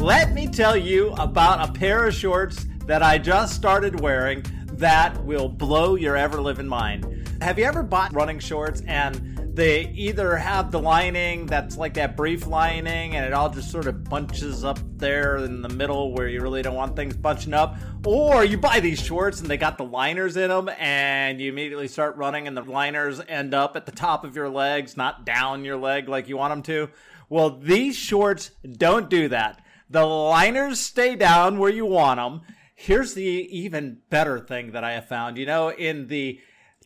let 0.08 0.32
me 0.32 0.48
tell 0.48 0.78
you 0.78 1.10
about 1.18 1.68
a 1.68 1.74
pair 1.74 2.08
of 2.08 2.14
shorts 2.14 2.66
that 2.86 3.04
I 3.04 3.18
just 3.18 3.54
started 3.54 4.00
wearing 4.00 4.42
that 4.76 5.22
will 5.26 5.50
blow 5.50 5.96
your 5.96 6.16
ever 6.16 6.40
living 6.40 6.66
mind. 6.66 7.28
Have 7.42 7.60
you 7.60 7.66
ever 7.66 7.84
bought 7.84 8.16
running 8.16 8.40
shorts 8.40 8.82
and 8.88 9.38
they 9.54 9.90
either 9.90 10.38
have 10.38 10.72
the 10.72 10.80
lining 10.80 11.46
that's 11.46 11.76
like 11.76 11.96
that 11.96 12.16
brief 12.16 12.48
lining 12.48 13.18
and 13.18 13.26
it 13.26 13.34
all 13.34 13.50
just 13.50 13.70
sort 13.70 13.86
of 13.86 14.06
bunches 14.06 14.64
up 14.64 14.80
there 14.96 15.40
in 15.40 15.62
the 15.62 15.68
middle 15.68 16.14
where 16.14 16.30
you 16.30 16.40
really 16.40 16.62
don't 16.62 16.76
want 16.76 16.96
things 16.96 17.18
bunching 17.18 17.54
up, 17.54 17.76
or 18.06 18.46
you 18.46 18.58
buy 18.58 18.80
these 18.80 19.02
shorts 19.02 19.42
and 19.42 19.50
they 19.50 19.58
got 19.58 19.78
the 19.78 19.84
liners 19.84 20.38
in 20.38 20.48
them 20.48 20.70
and 20.80 21.42
you 21.42 21.52
immediately 21.52 21.90
start 21.90 22.16
running 22.16 22.48
and 22.48 22.56
the 22.56 22.62
liners 22.62 23.20
end 23.28 23.54
up 23.54 23.76
at 23.76 23.86
the 23.86 23.92
top 23.92 24.24
of 24.24 24.38
your 24.38 24.48
legs, 24.48 24.96
not 24.96 25.26
down 25.26 25.66
your 25.66 25.76
leg 25.76 26.08
like 26.08 26.30
you 26.30 26.38
want 26.38 26.54
them 26.54 26.64
to. 26.64 26.90
Well, 27.28 27.50
these 27.50 27.98
shorts 27.98 28.52
don't 28.78 29.10
do 29.10 29.28
that. 29.28 29.64
The 29.90 30.06
liners 30.06 30.80
stay 30.80 31.16
down 31.16 31.58
where 31.58 31.72
you 31.72 31.86
want 31.86 32.20
them. 32.20 32.42
Here's 32.76 33.14
the 33.14 33.24
even 33.24 34.00
better 34.10 34.40
thing 34.40 34.72
that 34.72 34.84
I 34.84 34.94
have 34.94 35.08
found. 35.08 35.38
You 35.38 35.46
know, 35.46 35.70
in 35.70 36.08
the 36.08 36.40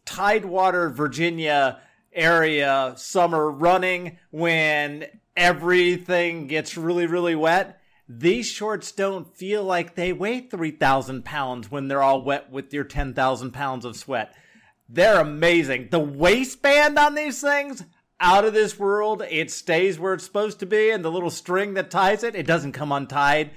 Tidewater, 0.05 0.89
Virginia 0.89 1.81
area 2.13 2.93
summer 2.97 3.49
running 3.49 4.17
when 4.29 5.05
everything 5.35 6.47
gets 6.47 6.77
really, 6.77 7.07
really 7.07 7.35
wet, 7.35 7.79
these 8.07 8.45
shorts 8.47 8.91
don't 8.91 9.35
feel 9.35 9.63
like 9.63 9.95
they 9.95 10.11
weigh 10.11 10.41
3,000 10.41 11.23
pounds 11.23 11.71
when 11.71 11.87
they're 11.87 12.01
all 12.01 12.21
wet 12.21 12.51
with 12.51 12.73
your 12.73 12.83
10,000 12.83 13.51
pounds 13.51 13.85
of 13.85 13.95
sweat. 13.95 14.33
They're 14.89 15.21
amazing. 15.21 15.87
The 15.91 15.99
waistband 15.99 16.99
on 16.99 17.15
these 17.15 17.39
things, 17.41 17.85
out 18.21 18.45
of 18.45 18.53
this 18.53 18.79
world. 18.79 19.21
It 19.29 19.51
stays 19.51 19.99
where 19.99 20.13
it's 20.13 20.23
supposed 20.23 20.59
to 20.59 20.65
be, 20.65 20.91
and 20.91 21.03
the 21.03 21.11
little 21.11 21.29
string 21.29 21.73
that 21.73 21.91
ties 21.91 22.23
it, 22.23 22.35
it 22.35 22.47
doesn't 22.47 22.71
come 22.71 22.93
untied. 22.93 23.51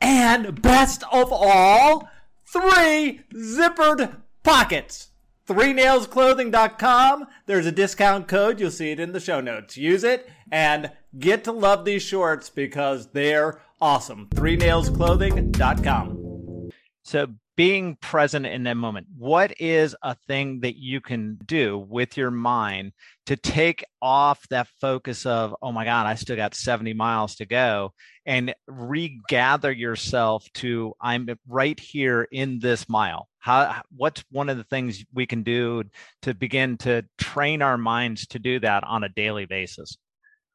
And 0.00 0.62
best 0.62 1.02
of 1.12 1.32
all, 1.32 2.08
three 2.46 3.22
zippered 3.34 4.18
pockets. 4.44 5.08
ThreeNailsClothing.com. 5.48 7.26
There's 7.46 7.66
a 7.66 7.72
discount 7.72 8.28
code. 8.28 8.60
You'll 8.60 8.70
see 8.70 8.92
it 8.92 9.00
in 9.00 9.12
the 9.12 9.20
show 9.20 9.40
notes. 9.40 9.76
Use 9.76 10.04
it 10.04 10.28
and 10.50 10.90
get 11.18 11.44
to 11.44 11.52
love 11.52 11.84
these 11.84 12.02
shorts 12.02 12.48
because 12.48 13.08
they're 13.08 13.60
awesome. 13.80 14.28
ThreeNailsClothing.com. 14.34 16.70
So 17.02 17.26
being 17.56 17.96
present 17.96 18.46
in 18.46 18.62
that 18.64 18.76
moment. 18.76 19.06
What 19.16 19.60
is 19.60 19.94
a 20.02 20.14
thing 20.26 20.60
that 20.60 20.76
you 20.76 21.00
can 21.00 21.38
do 21.44 21.78
with 21.78 22.16
your 22.16 22.30
mind 22.30 22.92
to 23.26 23.36
take 23.36 23.84
off 24.00 24.46
that 24.48 24.68
focus 24.80 25.26
of 25.26 25.54
oh 25.62 25.70
my 25.70 25.84
god 25.84 26.06
i 26.06 26.16
still 26.16 26.34
got 26.34 26.56
70 26.56 26.92
miles 26.92 27.36
to 27.36 27.46
go 27.46 27.92
and 28.26 28.52
regather 28.66 29.70
yourself 29.70 30.44
to 30.54 30.92
i'm 31.00 31.28
right 31.48 31.78
here 31.78 32.26
in 32.32 32.58
this 32.58 32.88
mile. 32.88 33.28
How 33.38 33.82
what's 33.96 34.24
one 34.30 34.48
of 34.48 34.56
the 34.56 34.64
things 34.64 35.04
we 35.12 35.26
can 35.26 35.42
do 35.42 35.84
to 36.22 36.34
begin 36.34 36.78
to 36.78 37.04
train 37.18 37.60
our 37.60 37.76
minds 37.76 38.26
to 38.28 38.38
do 38.38 38.60
that 38.60 38.84
on 38.84 39.04
a 39.04 39.08
daily 39.08 39.46
basis? 39.46 39.96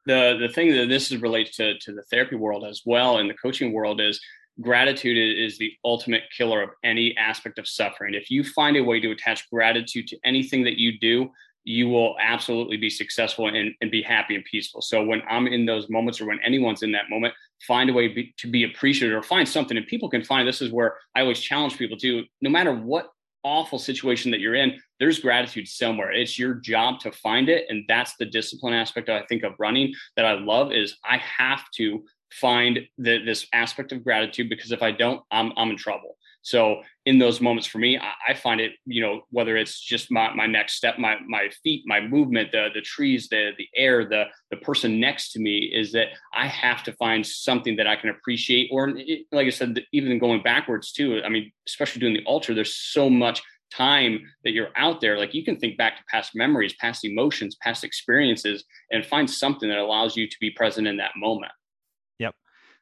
The 0.05 0.37
the 0.39 0.47
thing 0.47 0.71
that 0.75 0.87
this 0.87 1.11
is 1.11 1.21
relates 1.21 1.57
to 1.57 1.77
to 1.79 1.93
the 1.93 2.03
therapy 2.03 2.35
world 2.35 2.63
as 2.63 2.81
well 2.85 3.17
and 3.17 3.29
the 3.29 3.33
coaching 3.33 3.73
world 3.73 3.99
is 3.99 4.21
gratitude 4.61 5.17
is 5.17 5.57
the 5.57 5.73
ultimate 5.85 6.23
killer 6.35 6.61
of 6.61 6.69
any 6.83 7.15
aspect 7.17 7.59
of 7.59 7.67
suffering. 7.67 8.13
If 8.13 8.31
you 8.31 8.43
find 8.43 8.77
a 8.77 8.83
way 8.83 8.99
to 8.99 9.11
attach 9.11 9.49
gratitude 9.49 10.07
to 10.07 10.17
anything 10.23 10.63
that 10.63 10.77
you 10.77 10.99
do, 10.99 11.29
you 11.63 11.89
will 11.89 12.15
absolutely 12.21 12.77
be 12.77 12.89
successful 12.89 13.49
and, 13.49 13.73
and 13.81 13.91
be 13.91 14.01
happy 14.01 14.35
and 14.35 14.45
peaceful. 14.45 14.81
So 14.81 15.03
when 15.03 15.21
I'm 15.29 15.47
in 15.47 15.65
those 15.65 15.89
moments 15.89 16.21
or 16.21 16.25
when 16.25 16.39
anyone's 16.45 16.81
in 16.81 16.93
that 16.93 17.09
moment, 17.09 17.33
find 17.67 17.89
a 17.89 17.93
way 17.93 18.07
be, 18.07 18.33
to 18.37 18.49
be 18.49 18.63
appreciative 18.63 19.17
or 19.17 19.21
find 19.21 19.47
something. 19.47 19.75
And 19.75 19.85
people 19.85 20.09
can 20.09 20.23
find 20.23 20.47
this 20.47 20.61
is 20.61 20.71
where 20.71 20.95
I 21.13 21.21
always 21.21 21.41
challenge 21.41 21.77
people 21.77 21.97
to 21.97 22.23
no 22.41 22.49
matter 22.49 22.73
what 22.73 23.11
awful 23.43 23.79
situation 23.79 24.31
that 24.31 24.39
you're 24.39 24.55
in, 24.55 24.79
there's 24.99 25.19
gratitude 25.19 25.67
somewhere. 25.67 26.11
It's 26.11 26.37
your 26.37 26.55
job 26.55 26.99
to 27.01 27.11
find 27.11 27.49
it. 27.49 27.65
And 27.69 27.85
that's 27.87 28.15
the 28.17 28.25
discipline 28.25 28.73
aspect 28.73 29.09
I 29.09 29.23
think 29.23 29.43
of 29.43 29.53
running 29.59 29.93
that 30.15 30.25
I 30.25 30.33
love 30.33 30.71
is 30.71 30.97
I 31.03 31.17
have 31.17 31.63
to 31.75 32.03
find 32.31 32.79
the, 32.98 33.24
this 33.24 33.48
aspect 33.53 33.91
of 33.91 34.03
gratitude 34.03 34.50
because 34.50 34.72
if 34.72 34.81
I 34.81 34.91
don't, 34.91 35.22
I'm, 35.31 35.51
I'm 35.57 35.72
in 35.72 35.77
trouble. 35.77 36.17
So 36.41 36.81
in 37.05 37.19
those 37.19 37.41
moments 37.41 37.67
for 37.67 37.77
me, 37.77 37.98
I, 37.98 38.31
I, 38.31 38.34
find 38.34 38.62
it, 38.62 38.72
you 38.86 39.01
know, 39.01 39.22
whether 39.31 39.57
it's 39.57 39.81
just 39.81 40.10
my, 40.12 40.34
my 40.34 40.46
next 40.46 40.75
step, 40.75 40.98
my, 40.98 41.17
my 41.27 41.50
feet, 41.62 41.84
my 41.86 42.00
movement, 42.00 42.53
the, 42.53 42.69
the 42.74 42.79
trees, 42.79 43.27
the, 43.27 43.51
the 43.57 43.67
air, 43.75 44.05
the, 44.05 44.25
the 44.50 44.55
person 44.57 45.00
next 45.00 45.34
to 45.34 45.39
me 45.39 45.57
is 45.57 45.91
that 45.91 46.07
I 46.34 46.48
have 46.48 46.84
to 46.84 46.93
find 46.93 47.25
something 47.25 47.75
that 47.75 47.88
I 47.88 47.98
can 47.98 48.12
appreciate. 48.12 48.69
Or 48.72 48.93
like 49.34 49.48
I 49.48 49.50
said, 49.50 49.77
even 49.91 50.19
going 50.19 50.41
backwards 50.41 50.93
too, 50.93 51.22
I 51.25 51.27
mean, 51.27 51.51
especially 51.67 52.00
doing 52.00 52.13
the 52.13 52.24
ultra, 52.25 52.55
there's 52.55 52.75
so 52.75 53.10
much 53.10 53.41
time 53.69 54.22
that 54.46 54.51
you're 54.51 54.69
out 54.77 55.01
there 55.01 55.17
like 55.17 55.34
you 55.34 55.43
can 55.43 55.57
think 55.57 55.77
back 55.77 55.98
to 55.98 56.03
past 56.10 56.31
memories 56.34 56.74
past 56.79 57.03
emotions 57.03 57.57
past 57.62 57.84
experiences 57.84 58.63
and 58.91 59.05
find 59.05 59.29
something 59.29 59.67
that 59.67 59.77
allows 59.77 60.15
you 60.15 60.25
to 60.25 60.38
be 60.39 60.50
present 60.50 60.88
in 60.88 60.96
that 60.96 61.12
moment 61.17 61.51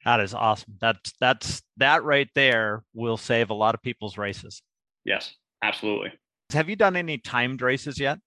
that 0.06 0.20
is 0.20 0.34
awesome. 0.34 0.76
That's 0.80 1.14
that's 1.20 1.62
that 1.78 2.04
right 2.04 2.30
there 2.36 2.84
will 2.94 3.18
save 3.18 3.50
a 3.50 3.56
lot 3.56 3.76
of 3.76 3.82
people's 3.82 4.18
races. 4.18 4.62
Yes, 5.04 5.34
absolutely. 5.64 6.14
Have 6.54 6.70
you 6.70 6.76
done 6.76 6.96
any 6.96 7.18
timed 7.18 7.62
races 7.62 8.00
yet? 8.00 8.20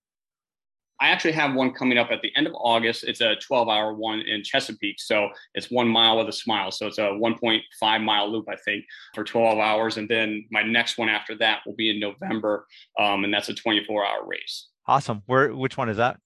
I 1.00 1.10
actually 1.10 1.32
have 1.32 1.54
one 1.54 1.72
coming 1.72 1.96
up 1.96 2.10
at 2.10 2.22
the 2.22 2.32
end 2.34 2.48
of 2.48 2.54
August. 2.56 3.04
It's 3.04 3.20
a 3.20 3.36
12 3.36 3.68
hour 3.68 3.94
one 3.94 4.20
in 4.20 4.42
Chesapeake. 4.42 5.00
So 5.00 5.28
it's 5.54 5.70
one 5.70 5.86
mile 5.86 6.18
with 6.18 6.28
a 6.28 6.32
smile. 6.32 6.72
So 6.72 6.88
it's 6.88 6.98
a 6.98 7.02
1.5 7.02 8.02
mile 8.02 8.32
loop, 8.32 8.46
I 8.48 8.56
think, 8.56 8.84
for 9.14 9.22
12 9.22 9.58
hours. 9.58 9.96
And 9.96 10.08
then 10.08 10.44
my 10.50 10.62
next 10.62 10.98
one 10.98 11.08
after 11.08 11.36
that 11.36 11.60
will 11.64 11.76
be 11.76 11.90
in 11.90 12.00
November. 12.00 12.66
Um, 12.98 13.22
and 13.22 13.32
that's 13.32 13.48
a 13.48 13.54
24 13.54 14.04
hour 14.04 14.26
race. 14.26 14.68
Awesome. 14.88 15.22
Where, 15.26 15.54
which 15.54 15.76
one 15.76 15.88
is 15.88 15.98
that? 15.98 16.18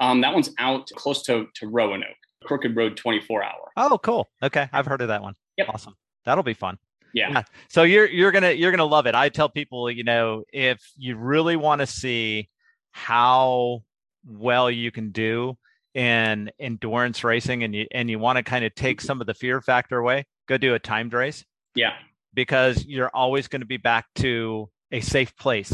Um, 0.00 0.20
that 0.22 0.34
one's 0.34 0.50
out 0.58 0.90
close 0.96 1.22
to, 1.24 1.46
to 1.54 1.68
Roanoke. 1.68 2.08
Crooked 2.44 2.76
Road 2.76 2.96
24 2.96 3.44
hour. 3.44 3.70
Oh, 3.76 3.98
cool. 3.98 4.28
Okay, 4.42 4.68
I've 4.72 4.86
heard 4.86 5.02
of 5.02 5.08
that 5.08 5.22
one. 5.22 5.34
Yep. 5.56 5.68
Awesome. 5.70 5.94
That'll 6.24 6.44
be 6.44 6.54
fun. 6.54 6.78
Yeah. 7.14 7.30
yeah. 7.30 7.42
So 7.68 7.82
you're 7.82 8.06
you're 8.06 8.30
gonna 8.30 8.52
you're 8.52 8.70
gonna 8.70 8.84
love 8.84 9.06
it. 9.06 9.14
I 9.14 9.28
tell 9.28 9.48
people, 9.48 9.90
you 9.90 10.04
know, 10.04 10.44
if 10.52 10.78
you 10.96 11.16
really 11.16 11.56
want 11.56 11.80
to 11.80 11.86
see 11.86 12.48
how 12.92 13.82
well 14.26 14.70
you 14.70 14.90
can 14.90 15.10
do 15.10 15.56
in 15.94 16.50
endurance 16.58 17.24
racing, 17.24 17.64
and 17.64 17.74
you 17.74 17.86
and 17.92 18.10
you 18.10 18.18
want 18.18 18.36
to 18.36 18.42
kind 18.42 18.64
of 18.64 18.74
take 18.74 19.00
some 19.00 19.20
of 19.20 19.26
the 19.26 19.34
fear 19.34 19.60
factor 19.60 19.98
away, 19.98 20.26
go 20.46 20.58
do 20.58 20.74
a 20.74 20.78
timed 20.78 21.14
race. 21.14 21.44
Yeah. 21.74 21.94
Because 22.34 22.84
you're 22.84 23.10
always 23.14 23.48
going 23.48 23.62
to 23.62 23.66
be 23.66 23.78
back 23.78 24.06
to 24.16 24.68
a 24.92 25.00
safe 25.00 25.34
place. 25.36 25.72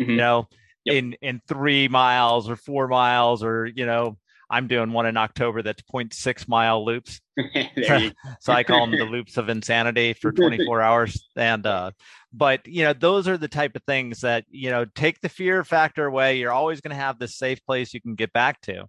Mm-hmm. 0.00 0.10
You 0.10 0.16
know, 0.16 0.48
yep. 0.84 0.96
in 0.96 1.12
in 1.22 1.40
three 1.48 1.88
miles 1.88 2.48
or 2.48 2.56
four 2.56 2.88
miles 2.88 3.42
or 3.42 3.66
you 3.66 3.86
know 3.86 4.18
I'm 4.50 4.66
doing 4.66 4.92
one 4.92 5.06
in 5.06 5.16
October 5.16 5.62
that's 5.62 5.82
0.6 5.82 6.48
mile 6.48 6.84
loops. 6.84 7.20
so 8.40 8.52
I 8.52 8.64
call 8.64 8.86
them 8.86 8.98
the 8.98 9.04
loops 9.04 9.36
of 9.36 9.48
insanity 9.48 10.14
for 10.14 10.32
24 10.32 10.80
hours. 10.82 11.28
And, 11.36 11.66
uh, 11.66 11.92
but 12.32 12.66
you 12.66 12.84
know, 12.84 12.92
those 12.92 13.28
are 13.28 13.36
the 13.36 13.48
type 13.48 13.76
of 13.76 13.82
things 13.84 14.20
that, 14.20 14.44
you 14.50 14.70
know, 14.70 14.84
take 14.84 15.20
the 15.20 15.28
fear 15.28 15.64
factor 15.64 16.06
away. 16.06 16.38
You're 16.38 16.52
always 16.52 16.80
going 16.80 16.96
to 16.96 17.02
have 17.02 17.18
this 17.18 17.36
safe 17.36 17.64
place 17.64 17.92
you 17.92 18.00
can 18.00 18.14
get 18.14 18.32
back 18.32 18.60
to. 18.62 18.86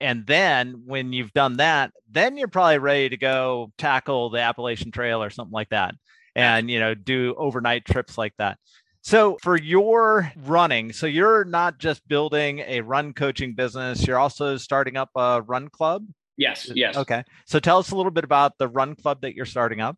And 0.00 0.26
then 0.26 0.82
when 0.86 1.12
you've 1.12 1.32
done 1.32 1.58
that, 1.58 1.92
then 2.10 2.36
you're 2.36 2.48
probably 2.48 2.78
ready 2.78 3.10
to 3.10 3.16
go 3.16 3.70
tackle 3.76 4.30
the 4.30 4.40
Appalachian 4.40 4.90
Trail 4.90 5.22
or 5.22 5.30
something 5.30 5.52
like 5.52 5.68
that. 5.70 5.94
And, 6.34 6.70
you 6.70 6.80
know, 6.80 6.94
do 6.94 7.34
overnight 7.36 7.84
trips 7.84 8.16
like 8.16 8.32
that. 8.38 8.58
So, 9.02 9.38
for 9.42 9.56
your 9.56 10.30
running, 10.36 10.92
so 10.92 11.06
you're 11.06 11.44
not 11.44 11.78
just 11.78 12.06
building 12.06 12.60
a 12.60 12.82
run 12.82 13.14
coaching 13.14 13.54
business, 13.54 14.06
you're 14.06 14.18
also 14.18 14.56
starting 14.58 14.96
up 14.96 15.10
a 15.16 15.42
run 15.42 15.68
club? 15.68 16.06
Yes, 16.36 16.70
yes. 16.74 16.96
Okay. 16.96 17.24
So, 17.46 17.58
tell 17.58 17.78
us 17.78 17.90
a 17.92 17.96
little 17.96 18.12
bit 18.12 18.24
about 18.24 18.58
the 18.58 18.68
run 18.68 18.94
club 18.94 19.22
that 19.22 19.34
you're 19.34 19.46
starting 19.46 19.80
up. 19.80 19.96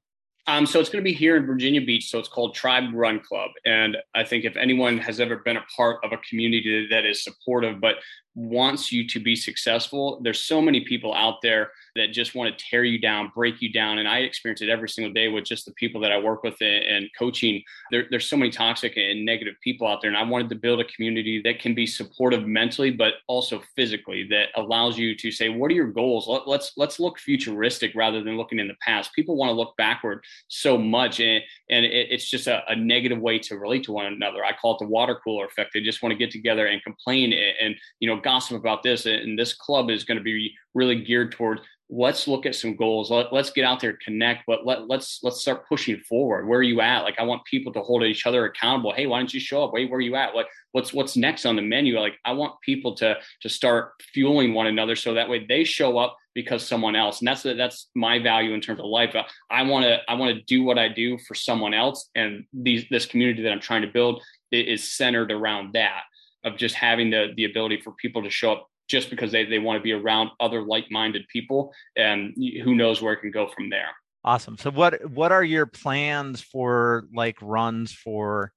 Um, 0.49 0.66
so 0.66 0.80
it's 0.80 0.88
going 0.88 1.02
to 1.02 1.09
be 1.09 1.14
here 1.14 1.37
in 1.37 1.47
Virginia 1.47 1.80
Beach. 1.80 2.11
So 2.11 2.18
it's 2.18 2.28
called 2.28 2.54
Tribe 2.54 2.92
Run 2.92 3.21
Club. 3.21 3.50
And 3.64 3.97
I 4.14 4.25
think 4.25 4.44
if 4.44 4.56
anyone 4.56 4.99
has 4.99 5.21
ever 5.21 5.37
been 5.37 5.56
a 5.56 5.64
part 5.76 6.04
of 6.04 6.12
a 6.12 6.18
community 6.28 6.88
that 6.90 7.06
is 7.06 7.23
supportive 7.23 7.80
but 7.80 7.97
wants 8.34 8.90
you 8.90 9.06
to 9.08 9.20
be 9.20 9.36
successful, 9.36 10.20
there's 10.22 10.40
so 10.40 10.60
many 10.60 10.80
people 10.80 11.14
out 11.14 11.42
there 11.42 11.70
that 11.96 12.12
just 12.12 12.34
want 12.34 12.56
to 12.56 12.64
tear 12.64 12.84
you 12.84 12.98
down, 12.98 13.30
break 13.34 13.60
you 13.60 13.72
down. 13.72 13.98
And 13.98 14.08
I 14.08 14.18
experience 14.18 14.62
it 14.62 14.70
every 14.70 14.88
single 14.88 15.12
day 15.12 15.28
with 15.28 15.44
just 15.44 15.66
the 15.66 15.72
people 15.72 16.00
that 16.00 16.12
I 16.12 16.18
work 16.18 16.42
with 16.42 16.60
and 16.60 17.08
coaching. 17.18 17.62
There, 17.90 18.06
there's 18.10 18.26
so 18.26 18.36
many 18.36 18.50
toxic 18.50 18.96
and 18.96 19.24
negative 19.24 19.54
people 19.62 19.86
out 19.86 20.00
there. 20.00 20.08
And 20.08 20.16
I 20.16 20.22
wanted 20.22 20.48
to 20.50 20.54
build 20.54 20.80
a 20.80 20.84
community 20.84 21.42
that 21.42 21.60
can 21.60 21.74
be 21.74 21.86
supportive 21.86 22.46
mentally, 22.46 22.90
but 22.90 23.14
also 23.26 23.62
physically 23.76 24.26
that 24.30 24.48
allows 24.56 24.96
you 24.96 25.14
to 25.16 25.30
say, 25.30 25.50
what 25.50 25.70
are 25.70 25.74
your 25.74 25.92
goals? 25.92 26.26
Let, 26.26 26.48
let's, 26.48 26.72
let's 26.76 26.98
look 26.98 27.18
futuristic 27.18 27.92
rather 27.94 28.22
than 28.22 28.36
looking 28.38 28.58
in 28.58 28.68
the 28.68 28.76
past. 28.80 29.12
People 29.12 29.36
want 29.36 29.50
to 29.50 29.54
look 29.54 29.76
backward 29.76 30.24
so 30.48 30.78
much. 30.78 31.20
And, 31.20 31.42
and 31.70 31.84
it, 31.84 32.08
it's 32.10 32.28
just 32.28 32.46
a, 32.46 32.62
a, 32.68 32.76
negative 32.76 33.20
way 33.20 33.38
to 33.38 33.56
relate 33.56 33.84
to 33.84 33.92
one 33.92 34.06
another. 34.06 34.44
I 34.44 34.52
call 34.52 34.74
it 34.74 34.78
the 34.80 34.88
water 34.88 35.18
cooler 35.22 35.46
effect. 35.46 35.70
They 35.72 35.80
just 35.80 36.02
want 36.02 36.12
to 36.12 36.18
get 36.18 36.30
together 36.30 36.66
and 36.66 36.82
complain 36.82 37.32
and, 37.32 37.52
and, 37.60 37.74
you 38.00 38.08
know, 38.08 38.20
gossip 38.22 38.56
about 38.56 38.82
this 38.82 39.06
and 39.06 39.38
this 39.38 39.54
club 39.54 39.90
is 39.90 40.04
going 40.04 40.18
to 40.18 40.24
be 40.24 40.54
really 40.74 41.02
geared 41.02 41.32
toward 41.32 41.60
let's 41.94 42.26
look 42.26 42.46
at 42.46 42.54
some 42.54 42.74
goals. 42.74 43.10
Let, 43.10 43.30
us 43.32 43.50
get 43.50 43.66
out 43.66 43.80
there 43.80 43.98
connect 44.02 44.44
but 44.46 44.64
let, 44.64 44.88
let's 44.88 45.20
let's 45.22 45.42
start 45.42 45.68
pushing 45.68 45.98
forward. 46.08 46.48
Where 46.48 46.58
are 46.58 46.62
you 46.64 46.80
at? 46.80 47.02
Like 47.02 47.18
i 47.18 47.22
want 47.22 47.44
people 47.44 47.72
to 47.74 47.80
hold 47.80 48.02
each 48.02 48.26
other 48.26 48.46
accountable. 48.46 48.92
Hey 48.92 49.06
why 49.06 49.18
don't 49.18 49.32
you 49.32 49.40
show 49.40 49.62
up? 49.62 49.72
Wait 49.72 49.90
where 49.90 49.98
are 49.98 50.02
you 50.02 50.16
at? 50.16 50.34
Like 50.34 50.46
what's 50.72 50.92
what's 50.92 51.16
next 51.16 51.44
on 51.44 51.56
the 51.56 51.62
menu? 51.62 51.98
Like 52.00 52.14
i 52.24 52.32
want 52.32 52.54
people 52.62 52.94
to 52.96 53.16
to 53.42 53.48
start 53.48 53.92
fueling 54.12 54.54
one 54.54 54.66
another 54.66 54.96
so 54.96 55.14
that 55.14 55.28
way 55.28 55.44
they 55.46 55.64
show 55.64 55.98
up 55.98 56.16
because 56.34 56.66
someone 56.66 56.96
else. 56.96 57.20
And 57.20 57.28
that's 57.28 57.42
that's 57.42 57.90
my 57.94 58.18
value 58.18 58.54
in 58.54 58.62
terms 58.62 58.80
of 58.80 58.86
life. 58.86 59.14
I 59.50 59.62
want 59.62 59.84
to 59.84 59.98
i 60.08 60.14
want 60.14 60.34
to 60.34 60.42
do 60.44 60.62
what 60.62 60.78
i 60.78 60.88
do 60.88 61.18
for 61.18 61.34
someone 61.34 61.74
else 61.74 62.08
and 62.14 62.44
these 62.54 62.86
this 62.90 63.04
community 63.06 63.42
that 63.42 63.52
i'm 63.52 63.60
trying 63.60 63.82
to 63.82 63.88
build 63.88 64.22
is 64.50 64.92
centered 64.92 65.30
around 65.30 65.74
that 65.74 66.02
of 66.44 66.56
just 66.56 66.75
having 66.75 67.11
the 67.11 67.32
the 67.37 67.44
ability 67.44 67.80
for 67.80 67.92
people 67.92 68.22
to 68.22 68.30
show 68.30 68.52
up 68.52 68.68
just 68.88 69.11
because 69.11 69.32
they, 69.32 69.44
they 69.44 69.58
want 69.58 69.78
to 69.78 69.82
be 69.82 69.92
around 69.92 70.30
other 70.40 70.62
like-minded 70.62 71.26
people 71.28 71.72
and 71.96 72.34
who 72.62 72.75
knows 72.75 73.00
where 73.00 73.12
it 73.14 73.20
can 73.20 73.30
go 73.30 73.49
from 73.49 73.70
there. 73.70 73.88
Awesome. 74.25 74.58
So 74.58 74.70
what 74.70 75.04
what 75.11 75.32
are 75.32 75.44
your 75.44 75.66
plans 75.66 76.40
for 76.40 77.08
like 77.14 77.37
runs 77.40 77.92
for 77.92 78.52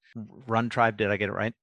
run 0.48 0.70
tribe? 0.70 0.98
Did 0.98 1.10
i 1.10 1.18
get 1.18 1.30
it 1.30 1.34
right 1.34 1.54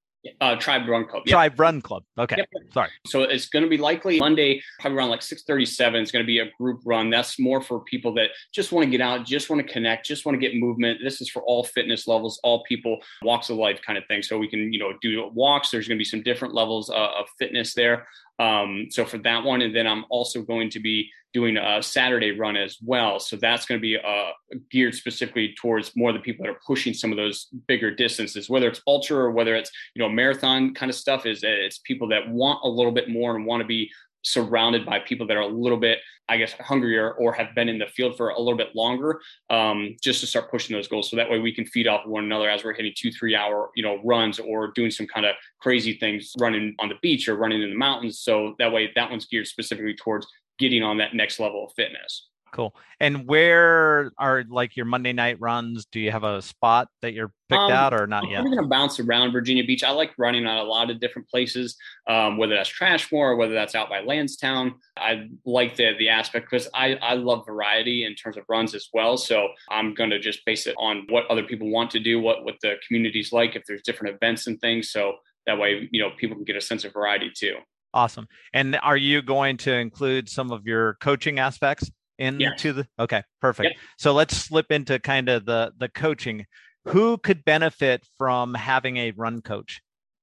uh, 0.41 0.57
Tribe 0.57 0.88
Run 0.88 1.05
Club. 1.07 1.23
Yep. 1.26 1.33
Tribe 1.33 1.61
Run 1.61 1.81
Club. 1.81 2.05
Okay. 2.19 2.37
Yep. 2.38 2.49
Sorry. 2.73 2.88
So 3.07 3.23
it's 3.23 3.49
going 3.49 3.64
to 3.64 3.69
be 3.69 3.76
likely 3.76 4.19
Monday, 4.19 4.62
probably 4.81 4.99
around 4.99 5.11
like 5.11 5.23
637. 5.23 6.00
It's 6.00 6.12
going 6.12 6.23
to 6.23 6.26
be 6.26 6.38
a 6.38 6.50
group 6.59 6.81
run. 6.85 7.11
That's 7.11 7.38
more 7.38 7.61
for 7.61 7.81
people 7.81 8.14
that 8.14 8.31
just 8.52 8.73
want 8.73 8.85
to 8.85 8.91
get 8.91 9.00
out, 9.00 9.26
just 9.26 9.50
want 9.50 9.67
to 9.67 9.73
connect, 9.73 10.07
just 10.07 10.25
want 10.25 10.35
to 10.35 10.41
get 10.41 10.57
movement. 10.57 11.00
This 11.02 11.21
is 11.21 11.29
for 11.29 11.43
all 11.43 11.64
fitness 11.64 12.07
levels, 12.07 12.41
all 12.45 12.62
people, 12.64 12.99
walks 13.23 13.50
of 13.50 13.57
life 13.57 13.81
kind 13.85 13.99
of 13.99 14.05
thing. 14.07 14.23
So 14.23 14.38
we 14.38 14.49
can, 14.49 14.73
you 14.73 14.79
know, 14.79 14.93
do 15.00 15.29
walks. 15.35 15.71
There's 15.71 15.88
going 15.88 15.99
to 15.99 16.00
be 16.00 16.05
some 16.05 16.23
different 16.23 16.55
levels 16.55 16.91
uh, 16.91 16.95
of 17.19 17.26
fitness 17.38 17.75
there. 17.75 18.07
Um, 18.38 18.87
so 18.91 19.05
for 19.05 19.19
that 19.19 19.45
one, 19.45 19.62
and 19.62 19.75
then 19.75 19.87
I'm 19.87 20.05
also 20.11 20.43
going 20.43 20.71
to 20.71 20.81
be 20.81 21.11
doing 21.33 21.57
a 21.57 21.83
Saturday 21.83 22.33
run 22.33 22.57
as 22.57 22.79
well. 22.83 23.19
So 23.19 23.37
that's 23.37 23.67
going 23.67 23.81
to 23.81 23.83
be 23.83 23.97
uh, 23.97 24.31
geared 24.71 24.95
specifically 24.95 25.55
towards 25.61 25.97
more 25.97 26.11
of 26.11 26.17
the 26.17 26.21
people 26.21 26.45
that 26.45 26.53
are 26.53 26.61
pushing 26.67 26.95
some 26.95 27.11
of 27.11 27.17
those 27.17 27.47
bigger 27.67 27.95
distances, 27.95 28.51
whether 28.51 28.69
it's 28.69 28.83
ultra 28.87 29.17
or 29.17 29.31
whether 29.31 29.55
it's 29.55 29.71
you 29.95 30.03
know 30.03 30.09
marathon 30.09 30.75
kind 30.75 30.91
of 30.91 30.97
stuff. 30.97 31.27
Is 31.27 31.41
it's 31.43 31.79
people 31.79 32.09
that 32.09 32.29
want 32.29 32.61
a 32.65 32.69
little 32.69 32.93
bit 32.93 33.09
more 33.09 33.35
and 33.37 33.47
want 33.47 33.61
to 33.61 33.67
be 33.67 33.91
surrounded 34.23 34.87
by 34.87 35.01
people 35.01 35.27
that 35.27 35.37
are 35.37 35.41
a 35.41 35.49
little 35.49 35.79
bit, 35.79 35.99
I 36.29 36.37
guess, 36.37 36.53
hungrier 36.53 37.12
or 37.12 37.33
have 37.33 37.55
been 37.55 37.69
in 37.69 37.79
the 37.79 37.87
field 37.87 38.17
for 38.17 38.31
a 38.31 38.39
little 38.39 38.57
bit 38.57 38.75
longer, 38.75 39.21
um, 39.51 39.97
just 40.03 40.21
to 40.21 40.27
start 40.27 40.51
pushing 40.51 40.75
those 40.77 40.89
goals. 40.89 41.11
So 41.11 41.17
that 41.17 41.29
way 41.29 41.41
we 41.41 41.53
can 41.53 41.67
feed 41.67 41.89
off 41.89 42.07
one 42.07 42.25
another 42.25 42.49
as 42.49 42.65
we're 42.65 42.75
hitting 42.75 42.93
two, 42.97 43.11
three 43.11 43.35
hour, 43.35 43.71
you 43.75 43.83
know, 43.83 44.01
runs 44.05 44.39
or 44.39 44.69
doing 44.69 44.91
some 44.91 45.07
kind 45.07 45.27
of 45.27 45.35
crazy 45.61 45.99
things, 45.99 46.33
running 46.39 46.75
on 46.79 46.89
the 46.89 46.97
beach 47.03 47.29
or 47.29 47.37
running 47.37 47.62
in 47.62 47.71
the 47.71 47.77
mountains. 47.77 48.21
So 48.21 48.55
that 48.59 48.73
way 48.73 48.91
that 48.95 49.11
one's 49.11 49.27
geared 49.27 49.47
specifically 49.47 49.95
towards 49.95 50.27
getting 50.62 50.83
on 50.83 50.97
that 50.99 51.14
next 51.14 51.38
level 51.38 51.66
of 51.66 51.73
fitness. 51.75 52.28
Cool. 52.52 52.76
And 53.00 53.26
where 53.26 54.12
are 54.19 54.45
like 54.47 54.76
your 54.76 54.85
Monday 54.85 55.14
night 55.14 55.38
runs? 55.40 55.87
Do 55.87 55.99
you 55.99 56.11
have 56.11 56.23
a 56.23 56.42
spot 56.42 56.88
that 57.00 57.14
you're 57.14 57.33
picked 57.49 57.59
um, 57.59 57.73
out 57.73 57.95
or 57.95 58.07
not 58.07 58.25
I'm 58.25 58.31
yet? 58.31 58.40
I'm 58.40 58.45
going 58.45 58.59
to 58.59 58.69
bounce 58.69 59.00
around 59.00 59.33
Virginia 59.33 59.64
Beach. 59.64 59.83
I 59.83 59.90
like 59.90 60.12
running 60.19 60.47
at 60.47 60.59
a 60.59 60.62
lot 60.62 60.90
of 60.90 61.00
different 61.00 61.28
places, 61.31 61.76
um, 62.11 62.37
whether 62.37 62.54
that's 62.54 62.71
Trashmore 62.71 63.31
or 63.31 63.37
whether 63.37 63.54
that's 63.54 63.75
out 63.75 63.88
by 63.88 64.00
Lansdowne. 64.00 64.75
I 64.99 65.31
like 65.47 65.76
the 65.76 65.95
the 65.99 66.11
aspect 66.11 66.50
because 66.50 66.69
I, 66.75 66.97
I 66.97 67.14
love 67.14 67.47
variety 67.47 68.04
in 68.04 68.14
terms 68.14 68.37
of 68.37 68.45
runs 68.50 68.75
as 68.75 68.88
well. 68.92 69.16
So 69.16 69.49
I'm 69.71 69.95
going 69.95 70.11
to 70.11 70.19
just 70.19 70.45
base 70.45 70.66
it 70.66 70.75
on 70.78 71.07
what 71.09 71.26
other 71.31 71.45
people 71.45 71.71
want 71.71 71.90
to 71.92 72.00
do, 72.00 72.21
what 72.21 72.45
what 72.45 72.57
the 72.61 72.75
community's 72.87 73.33
like, 73.33 73.57
if 73.57 73.62
there's 73.66 73.83
different 73.83 74.14
events 74.14 74.47
and 74.47 74.61
things. 74.61 74.90
So 74.90 75.14
that 75.47 75.59
way, 75.59 75.88
you 75.90 76.02
know, 76.02 76.11
people 76.19 76.37
can 76.37 76.45
get 76.45 76.57
a 76.57 76.61
sense 76.61 76.85
of 76.85 76.92
variety 76.92 77.31
too. 77.35 77.57
Awesome. 77.95 78.27
And 78.53 78.77
are 78.83 78.97
you 78.97 79.23
going 79.23 79.59
to 79.59 79.75
include 79.75 80.29
some 80.29 80.51
of 80.51 80.67
your 80.67 80.95
coaching 80.95 81.39
aspects? 81.39 81.91
into 82.19 82.45
yes. 82.45 82.63
the 82.77 82.87
okay 82.99 83.23
perfect 83.41 83.71
yep. 83.71 83.77
so 83.99 84.13
let's 84.13 84.37
slip 84.37 84.71
into 84.71 84.99
kind 84.99 85.29
of 85.29 85.45
the 85.45 85.73
the 85.79 85.89
coaching 85.89 86.45
who 86.85 87.17
could 87.19 87.45
benefit 87.45 88.07
from 88.19 88.55
having 88.55 88.97
a 88.99 89.11
run 89.13 89.41
coach 89.41 89.81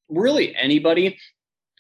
really 0.07 0.55
anybody 0.55 1.17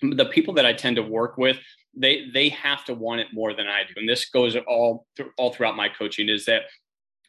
the 0.01 0.25
people 0.25 0.53
that 0.53 0.65
i 0.65 0.73
tend 0.73 0.95
to 0.95 1.03
work 1.03 1.37
with 1.37 1.57
they 1.95 2.27
they 2.33 2.49
have 2.49 2.83
to 2.83 2.93
want 2.93 3.21
it 3.21 3.27
more 3.33 3.53
than 3.53 3.67
i 3.67 3.83
do 3.83 3.93
and 3.97 4.09
this 4.09 4.29
goes 4.29 4.55
all 4.67 5.05
all 5.37 5.53
throughout 5.53 5.75
my 5.75 5.87
coaching 5.87 6.27
is 6.27 6.45
that 6.45 6.63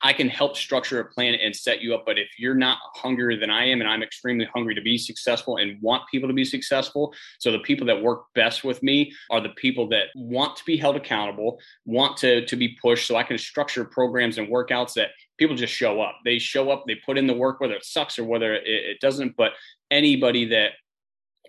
I 0.03 0.13
can 0.13 0.29
help 0.29 0.57
structure 0.57 1.01
a 1.01 1.05
plan 1.05 1.35
and 1.35 1.55
set 1.55 1.81
you 1.81 1.95
up. 1.95 2.05
But 2.07 2.19
if 2.19 2.29
you're 2.39 2.55
not 2.55 2.79
hungrier 2.95 3.39
than 3.39 3.51
I 3.51 3.67
am, 3.67 3.81
and 3.81 3.89
I'm 3.89 4.03
extremely 4.03 4.47
hungry 4.47 4.75
to 4.75 4.81
be 4.81 4.97
successful 4.97 5.59
and 5.59 5.81
want 5.83 6.05
people 6.11 6.29
to 6.29 6.35
be 6.35 6.45
successful, 6.45 7.15
so 7.39 7.53
the 7.53 7.59
people 7.61 7.87
that 7.87 8.03
work 8.03 8.25
best 8.35 8.65
with 8.65 8.83
me 8.83 9.13
are 9.31 9.41
the 9.41 9.51
people 9.51 9.89
that 9.89 10.07
want 10.15 10.57
to 10.57 10.65
be 10.65 10.77
held 10.77 10.97
accountable, 10.97 11.61
want 11.85 12.17
to, 12.19 12.45
to 12.47 12.57
be 12.57 12.77
pushed. 12.81 13.07
So 13.07 13.17
I 13.17 13.23
can 13.23 13.39
structure 13.39 13.85
programs 13.85 14.39
and 14.39 14.49
workouts 14.49 14.95
that 14.95 15.11
people 15.39 15.57
just 15.57 15.75
show 15.75 16.01
up. 16.01 16.17
They 16.25 16.39
show 16.39 16.71
up, 16.71 16.85
they 16.87 16.97
put 16.97 17.19
in 17.19 17.27
the 17.27 17.35
work, 17.35 17.61
whether 17.61 17.75
it 17.75 17.85
sucks 17.85 18.19
or 18.19 18.25
whether 18.25 18.55
it, 18.55 18.63
it 18.67 19.01
doesn't. 19.01 19.37
But 19.37 19.53
anybody 19.91 20.47
that 20.47 20.73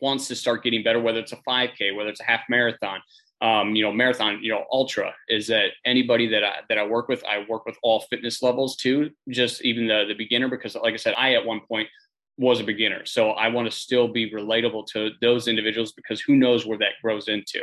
wants 0.01 0.27
to 0.27 0.35
start 0.35 0.63
getting 0.63 0.83
better, 0.83 0.99
whether 0.99 1.19
it's 1.19 1.31
a 1.31 1.39
5K, 1.47 1.95
whether 1.95 2.09
it's 2.09 2.21
a 2.21 2.25
half 2.25 2.41
marathon, 2.49 2.99
um, 3.41 3.75
you 3.75 3.83
know, 3.83 3.91
marathon, 3.91 4.39
you 4.41 4.51
know, 4.51 4.65
ultra 4.71 5.13
is 5.27 5.47
that 5.47 5.71
anybody 5.83 6.27
that 6.27 6.43
I, 6.43 6.57
that 6.69 6.77
I 6.77 6.85
work 6.85 7.07
with, 7.07 7.23
I 7.25 7.43
work 7.49 7.65
with 7.65 7.75
all 7.81 8.01
fitness 8.01 8.43
levels 8.43 8.75
too, 8.75 9.09
just 9.29 9.63
even 9.63 9.87
the, 9.87 10.05
the 10.07 10.13
beginner, 10.13 10.47
because 10.47 10.75
like 10.75 10.93
I 10.93 10.97
said, 10.97 11.15
I, 11.17 11.33
at 11.33 11.45
one 11.45 11.61
point 11.67 11.89
was 12.37 12.59
a 12.59 12.63
beginner. 12.63 13.05
So 13.05 13.31
I 13.31 13.47
want 13.47 13.69
to 13.69 13.75
still 13.75 14.07
be 14.07 14.29
relatable 14.29 14.87
to 14.93 15.11
those 15.21 15.47
individuals 15.47 15.91
because 15.91 16.21
who 16.21 16.35
knows 16.35 16.65
where 16.65 16.77
that 16.77 16.93
grows 17.03 17.27
into. 17.27 17.61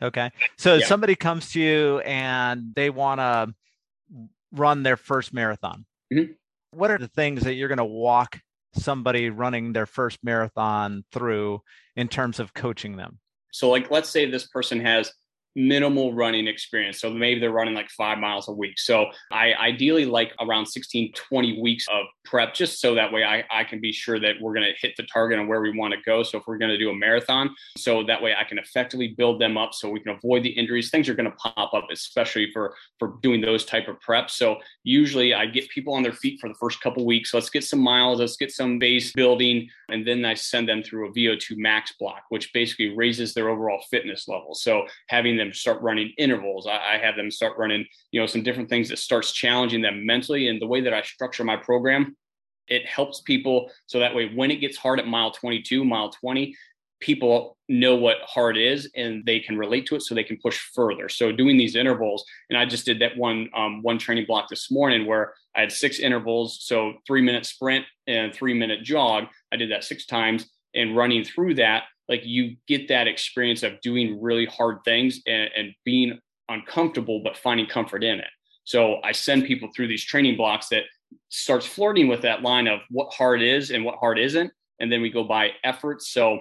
Okay. 0.00 0.30
So 0.56 0.76
yeah. 0.76 0.86
somebody 0.86 1.16
comes 1.16 1.50
to 1.52 1.60
you 1.60 1.98
and 2.00 2.72
they 2.74 2.88
want 2.88 3.20
to 3.20 3.54
run 4.52 4.84
their 4.84 4.96
first 4.96 5.34
marathon. 5.34 5.84
Mm-hmm. 6.12 6.32
What 6.70 6.90
are 6.92 6.98
the 6.98 7.08
things 7.08 7.42
that 7.42 7.54
you're 7.54 7.68
going 7.68 7.78
to 7.78 7.84
walk 7.84 8.40
somebody 8.74 9.30
running 9.30 9.72
their 9.72 9.86
first 9.86 10.18
marathon 10.22 11.04
through 11.10 11.62
in 11.96 12.06
terms 12.06 12.38
of 12.38 12.54
coaching 12.54 12.96
them? 12.96 13.18
So, 13.52 13.70
like, 13.70 13.90
let's 13.90 14.10
say 14.10 14.30
this 14.30 14.46
person 14.46 14.80
has 14.80 15.12
minimal 15.58 16.14
running 16.14 16.46
experience. 16.46 17.00
So 17.00 17.10
maybe 17.10 17.40
they're 17.40 17.50
running 17.50 17.74
like 17.74 17.90
five 17.90 18.18
miles 18.18 18.48
a 18.48 18.52
week. 18.52 18.78
So 18.78 19.06
I 19.32 19.54
ideally 19.54 20.06
like 20.06 20.32
around 20.40 20.66
16, 20.66 21.12
20 21.14 21.60
weeks 21.60 21.86
of 21.90 22.06
prep, 22.28 22.54
just 22.54 22.80
so 22.80 22.94
that 22.94 23.12
way 23.12 23.24
I, 23.24 23.44
I 23.50 23.64
can 23.64 23.80
be 23.80 23.92
sure 23.92 24.18
that 24.20 24.36
we're 24.40 24.54
going 24.54 24.66
to 24.66 24.86
hit 24.86 24.96
the 24.96 25.04
target 25.04 25.38
and 25.38 25.48
where 25.48 25.60
we 25.60 25.76
want 25.76 25.94
to 25.94 26.00
go. 26.04 26.22
So 26.22 26.38
if 26.38 26.44
we're 26.46 26.58
going 26.58 26.70
to 26.70 26.78
do 26.78 26.90
a 26.90 26.94
marathon, 26.94 27.54
so 27.76 28.02
that 28.04 28.22
way 28.22 28.34
I 28.34 28.44
can 28.44 28.58
effectively 28.58 29.08
build 29.08 29.40
them 29.40 29.56
up 29.56 29.74
so 29.74 29.88
we 29.90 30.00
can 30.00 30.14
avoid 30.14 30.42
the 30.42 30.50
injuries. 30.50 30.90
Things 30.90 31.08
are 31.08 31.14
going 31.14 31.30
to 31.30 31.36
pop 31.36 31.74
up, 31.74 31.86
especially 31.90 32.50
for, 32.52 32.74
for 32.98 33.18
doing 33.22 33.40
those 33.40 33.64
type 33.64 33.88
of 33.88 33.96
preps. 34.06 34.30
So 34.30 34.56
usually 34.84 35.34
I 35.34 35.46
get 35.46 35.68
people 35.70 35.94
on 35.94 36.02
their 36.02 36.12
feet 36.12 36.40
for 36.40 36.48
the 36.48 36.54
first 36.54 36.80
couple 36.80 37.04
weeks. 37.06 37.34
Let's 37.34 37.50
get 37.50 37.64
some 37.64 37.80
miles, 37.80 38.20
let's 38.20 38.36
get 38.36 38.52
some 38.52 38.78
base 38.78 39.12
building. 39.12 39.68
And 39.90 40.06
then 40.06 40.24
I 40.24 40.34
send 40.34 40.68
them 40.68 40.82
through 40.82 41.08
a 41.08 41.12
VO2 41.12 41.56
max 41.56 41.94
block, 41.98 42.24
which 42.28 42.52
basically 42.52 42.94
raises 42.94 43.34
their 43.34 43.48
overall 43.48 43.82
fitness 43.90 44.28
level. 44.28 44.54
So 44.54 44.86
having 45.08 45.36
them 45.36 45.52
start 45.52 45.80
running 45.82 46.12
intervals. 46.18 46.66
I, 46.66 46.94
I 46.94 46.98
have 46.98 47.16
them 47.16 47.30
start 47.30 47.56
running, 47.58 47.86
you 48.12 48.20
know, 48.20 48.26
some 48.26 48.42
different 48.42 48.68
things 48.68 48.88
that 48.88 48.98
starts 48.98 49.32
challenging 49.32 49.82
them 49.82 50.04
mentally. 50.04 50.48
And 50.48 50.60
the 50.60 50.66
way 50.66 50.80
that 50.82 50.94
I 50.94 51.02
structure 51.02 51.44
my 51.44 51.56
program, 51.56 52.16
it 52.68 52.86
helps 52.86 53.20
people. 53.20 53.70
So 53.86 53.98
that 53.98 54.14
way 54.14 54.30
when 54.34 54.50
it 54.50 54.56
gets 54.56 54.76
hard 54.76 54.98
at 54.98 55.06
mile 55.06 55.30
22, 55.30 55.84
mile 55.84 56.10
20, 56.10 56.54
people 57.00 57.56
know 57.68 57.94
what 57.94 58.16
hard 58.24 58.56
is 58.56 58.90
and 58.96 59.24
they 59.24 59.38
can 59.38 59.56
relate 59.56 59.86
to 59.86 59.94
it 59.94 60.02
so 60.02 60.14
they 60.14 60.24
can 60.24 60.38
push 60.38 60.58
further. 60.74 61.08
So 61.08 61.30
doing 61.30 61.56
these 61.56 61.76
intervals 61.76 62.24
and 62.50 62.58
i 62.58 62.64
just 62.64 62.86
did 62.86 63.00
that 63.00 63.16
one 63.16 63.48
um, 63.54 63.82
one 63.82 63.98
training 63.98 64.24
block 64.26 64.48
this 64.48 64.70
morning 64.70 65.06
where 65.06 65.34
i 65.54 65.60
had 65.60 65.72
six 65.72 65.98
intervals. 65.98 66.58
So 66.62 66.94
three 67.06 67.22
minute 67.22 67.46
sprint 67.46 67.84
and 68.06 68.34
three 68.34 68.54
minute 68.54 68.82
jog. 68.82 69.24
I 69.52 69.56
did 69.56 69.70
that 69.70 69.84
six 69.84 70.06
times 70.06 70.48
and 70.74 70.96
running 70.96 71.24
through 71.24 71.54
that 71.56 71.84
like 72.08 72.24
you 72.24 72.56
get 72.66 72.88
that 72.88 73.06
experience 73.06 73.62
of 73.62 73.80
doing 73.82 74.20
really 74.20 74.46
hard 74.46 74.78
things 74.84 75.20
and, 75.26 75.50
and 75.54 75.74
being 75.84 76.18
uncomfortable 76.48 77.20
but 77.22 77.36
finding 77.36 77.66
comfort 77.66 78.02
in 78.02 78.18
it. 78.18 78.30
So 78.64 78.96
i 79.04 79.12
send 79.12 79.44
people 79.44 79.68
through 79.74 79.88
these 79.88 80.04
training 80.04 80.36
blocks 80.36 80.68
that 80.70 80.84
starts 81.28 81.66
flirting 81.66 82.08
with 82.08 82.22
that 82.22 82.42
line 82.42 82.66
of 82.66 82.80
what 82.90 83.12
hard 83.12 83.42
is 83.42 83.70
and 83.70 83.84
what 83.84 83.98
hard 83.98 84.18
isn't 84.18 84.50
and 84.80 84.90
then 84.90 85.02
we 85.02 85.10
go 85.10 85.24
by 85.24 85.50
effort. 85.64 86.02
so 86.02 86.40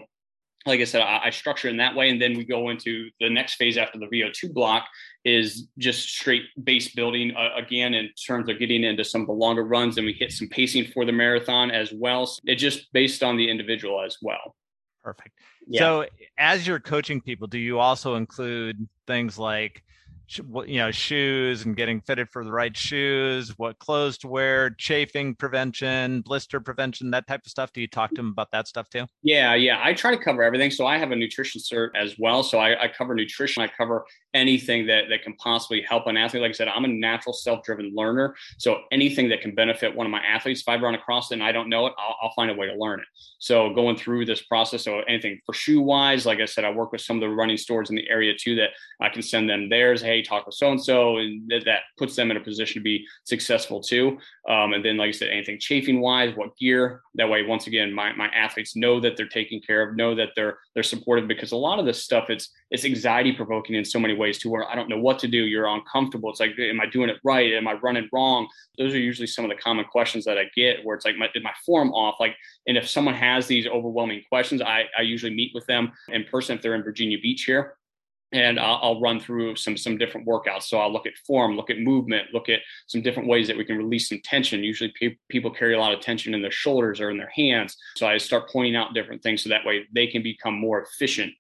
like 0.66 0.82
I 0.82 0.84
said, 0.84 1.02
I, 1.02 1.22
I, 1.26 1.30
structure 1.30 1.70
in 1.70 1.78
that 1.78 1.96
way. 1.96 2.10
And 2.10 2.22
then 2.22 2.36
we 2.36 2.44
go 2.44 2.70
into 2.70 3.10
the 3.22 3.30
next 3.30 3.56
phase 3.56 3.78
after 3.78 3.98
the 3.98 4.08
VO2 4.08 4.54
block 4.54 4.86
is 5.24 5.68
just 5.78 6.10
straight 6.10 6.44
base 6.62 6.94
building 6.94 7.34
uh, 7.38 7.52
again 7.56 7.94
in 7.94 8.10
terms 8.28 8.50
of 8.50 8.60
getting 8.60 8.84
into 8.84 9.06
some 9.06 9.22
of 9.22 9.28
the 9.28 9.34
longer 9.34 9.64
runs. 9.64 9.96
And 9.96 10.06
we 10.06 10.12
hit 10.12 10.34
some 10.34 10.50
pacing 10.50 10.88
for 10.94 11.06
the 11.06 11.14
marathon 11.14 11.72
as 11.72 11.94
well. 11.94 12.26
So 12.26 12.42
it 12.46 12.56
just 12.56 12.92
based 12.92 13.24
on 13.24 13.38
the 13.38 13.50
individual 13.50 14.02
as 14.02 14.18
well. 14.22 14.56
Perfect. 15.04 15.40
Yeah. 15.70 15.80
So, 15.80 16.06
as 16.38 16.68
you're 16.68 16.82
coaching 16.82 17.22
people, 17.22 17.48
do 17.48 17.60
you 17.60 17.80
also 17.80 18.16
include 18.16 18.90
things 19.06 19.40
like 19.40 19.84
you 20.30 20.78
know 20.78 20.92
shoes 20.92 21.64
and 21.64 21.78
getting 21.78 22.02
fitted 22.02 22.30
for 22.30 22.44
the 22.44 22.52
right 22.52 22.76
shoes 22.76 23.58
what 23.58 23.80
clothes 23.80 24.18
to 24.18 24.28
wear 24.28 24.70
chafing 24.72 25.34
prevention 25.34 26.20
blister 26.22 26.60
prevention 26.60 27.12
that 27.12 27.26
type 27.28 27.46
of 27.46 27.50
stuff. 27.50 27.72
Do 27.72 27.80
you 27.80 27.88
talk 27.88 28.10
to 28.10 28.18
them 28.18 28.30
about 28.30 28.52
that 28.52 28.68
stuff 28.68 28.90
too? 28.90 29.06
Yeah 29.24 29.56
yeah. 29.56 29.80
I 29.82 29.94
try 29.94 30.12
to 30.12 30.22
cover 30.22 30.44
everything. 30.44 30.70
So 30.70 30.86
i 30.86 30.98
have 30.98 31.12
a 31.12 31.16
nutrition 31.16 31.62
cert 31.62 31.92
as 31.96 32.16
well. 32.20 32.44
So 32.44 32.60
i, 32.60 32.84
I 32.84 32.88
cover 32.90 33.16
nutrition. 33.16 33.64
I 33.64 33.68
cover 33.68 34.06
anything 34.34 34.86
that, 34.88 35.06
that 35.10 35.24
can 35.24 35.34
possibly 35.36 35.82
help 35.82 36.08
an 36.08 36.18
athlete. 36.18 36.42
Like 36.42 36.50
i 36.50 36.54
said 36.54 36.68
i'm 36.68 36.84
a 36.84 36.90
natural 36.90 37.34
self-driven 37.34 37.94
learner. 37.96 38.36
So 38.58 38.82
anything 38.92 39.30
that 39.30 39.42
can 39.42 39.56
benefit 39.56 39.96
one 39.96 40.06
of 40.06 40.12
my 40.12 40.22
athletes 40.22 40.62
if 40.62 40.68
i 40.68 40.76
run 40.76 40.96
across 40.96 41.32
it 41.32 41.36
and 41.36 41.44
i 41.44 41.54
don't 41.54 41.70
know 41.70 41.88
it 41.88 41.94
I'll, 41.98 42.16
I'll 42.24 42.34
find 42.34 42.52
a 42.52 42.54
way 42.54 42.68
to 42.68 42.76
learn 42.76 43.00
it. 43.00 43.06
So 43.40 43.74
going 43.74 43.96
through 43.96 44.26
this 44.26 44.42
process 44.42 44.84
so 44.84 45.00
anything 45.08 45.40
for 45.46 45.54
shoe 45.54 45.82
wise 45.82 46.26
like 46.26 46.40
i 46.40 46.46
said 46.46 46.66
i 46.66 46.72
work 46.72 46.92
with 46.92 47.02
some 47.02 47.16
of 47.18 47.22
the 47.22 47.30
running 47.30 47.58
stores 47.58 47.90
in 47.90 47.96
the 47.96 48.10
area 48.10 48.34
too 48.38 48.56
that 48.56 48.72
i 49.00 49.08
can 49.08 49.22
send 49.22 49.50
them 49.50 49.70
theirs. 49.70 50.02
Hey 50.02 50.17
talk 50.22 50.46
with 50.46 50.56
so 50.56 50.72
and 50.72 50.84
so, 50.84 51.18
and 51.18 51.50
that 51.66 51.82
puts 51.98 52.16
them 52.16 52.32
in 52.32 52.38
a 52.38 52.40
position 52.40 52.80
to 52.80 52.84
be 52.84 53.06
successful 53.24 53.82
too. 53.82 54.18
Um, 54.50 54.74
and 54.74 54.84
then, 54.84 54.98
like 54.98 55.10
I 55.10 55.12
said, 55.12 55.30
anything 55.30 55.60
chafing 55.60 56.02
wise, 56.02 56.36
what 56.36 56.58
gear? 56.58 57.02
That 57.16 57.30
way, 57.30 57.44
once 57.44 57.68
again, 57.68 57.94
my 57.94 58.14
my 58.14 58.28
athletes 58.28 58.76
know 58.76 59.00
that 59.00 59.18
they're 59.18 59.28
taken 59.28 59.60
care 59.60 59.82
of, 59.82 59.96
know 59.96 60.16
that 60.16 60.30
they're 60.36 60.58
they're 60.74 60.84
supported 60.84 61.28
because 61.28 61.52
a 61.52 61.58
lot 61.58 61.80
of 61.80 61.86
this 61.86 62.04
stuff 62.04 62.30
it's 62.30 62.50
it's 62.70 62.86
anxiety 62.86 63.32
provoking 63.32 63.76
in 63.76 63.86
so 63.86 64.00
many 64.00 64.14
ways 64.14 64.38
too. 64.38 64.50
Where 64.50 64.70
I 64.70 64.76
don't 64.76 64.90
know 64.90 65.00
what 65.00 65.20
to 65.20 65.28
do, 65.28 65.46
you're 65.46 65.68
uncomfortable. 65.68 66.30
It's 66.30 66.40
like, 66.40 66.52
am 66.60 66.82
I 66.82 66.86
doing 66.86 67.10
it 67.10 67.18
right? 67.24 67.54
Am 67.54 67.68
I 67.68 67.74
running 67.74 68.10
wrong? 68.12 68.48
Those 68.78 68.94
are 68.94 69.00
usually 69.00 69.28
some 69.28 69.46
of 69.46 69.50
the 69.50 69.62
common 69.62 69.86
questions 69.86 70.26
that 70.26 70.38
I 70.38 70.46
get. 70.56 70.84
Where 70.84 70.96
it's 70.96 71.06
like, 71.06 71.18
my, 71.18 71.30
did 71.34 71.44
my 71.44 71.54
form 71.66 71.92
off? 71.94 72.16
Like, 72.20 72.36
and 72.68 72.78
if 72.78 72.88
someone 72.88 73.16
has 73.16 73.48
these 73.48 73.68
overwhelming 73.68 74.24
questions, 74.30 74.62
I 74.62 74.86
I 74.98 75.02
usually 75.02 75.34
meet 75.34 75.52
with 75.54 75.66
them 75.66 75.92
in 76.10 76.24
person 76.26 76.56
if 76.56 76.62
they're 76.62 76.76
in 76.76 76.84
Virginia 76.84 77.18
Beach 77.22 77.44
here 77.44 77.76
and 78.32 78.60
I'll, 78.60 78.80
I'll, 78.82 79.02
run 79.02 79.20
through 79.20 79.56
some 79.56 79.78
some 79.78 79.98
different 79.98 80.28
workouts. 80.28 80.64
So 80.64 80.80
I'll 80.80 80.92
look 80.92 81.06
at 81.06 81.18
form, 81.26 81.56
look 81.56 81.70
at 81.70 81.80
movement, 81.80 82.34
look 82.34 82.50
at 82.50 82.60
some 82.88 83.02
different 83.02 83.30
ways 83.30 83.48
that 83.48 83.58
we 83.58 83.64
can 83.64 83.78
release 83.78 84.10
some 84.10 84.20
tension. 84.24 84.64
Usually, 84.64 84.94
pe- 85.00 85.18
people 85.30 85.52
carry 85.52 85.76
a 85.76 85.80
lot 85.80 85.94
of 85.94 86.02
tension 86.02 86.34
in 86.34 86.42
their 86.42 86.52
shoulders 86.52 87.00
or 87.00 87.10
in 87.10 87.18
their 87.18 87.32
hands. 87.34 87.78
So 87.96 88.08
I 88.08 88.18
start 88.18 88.50
pointing 88.50 88.76
out 88.76 88.94
different 88.94 89.24
things 89.24 89.44
so 89.44 89.50
that 89.50 89.66
way 89.66 89.86
they 89.94 90.08
can 90.08 90.24
become 90.24 90.60
more 90.60 90.82
efficient 90.82 91.34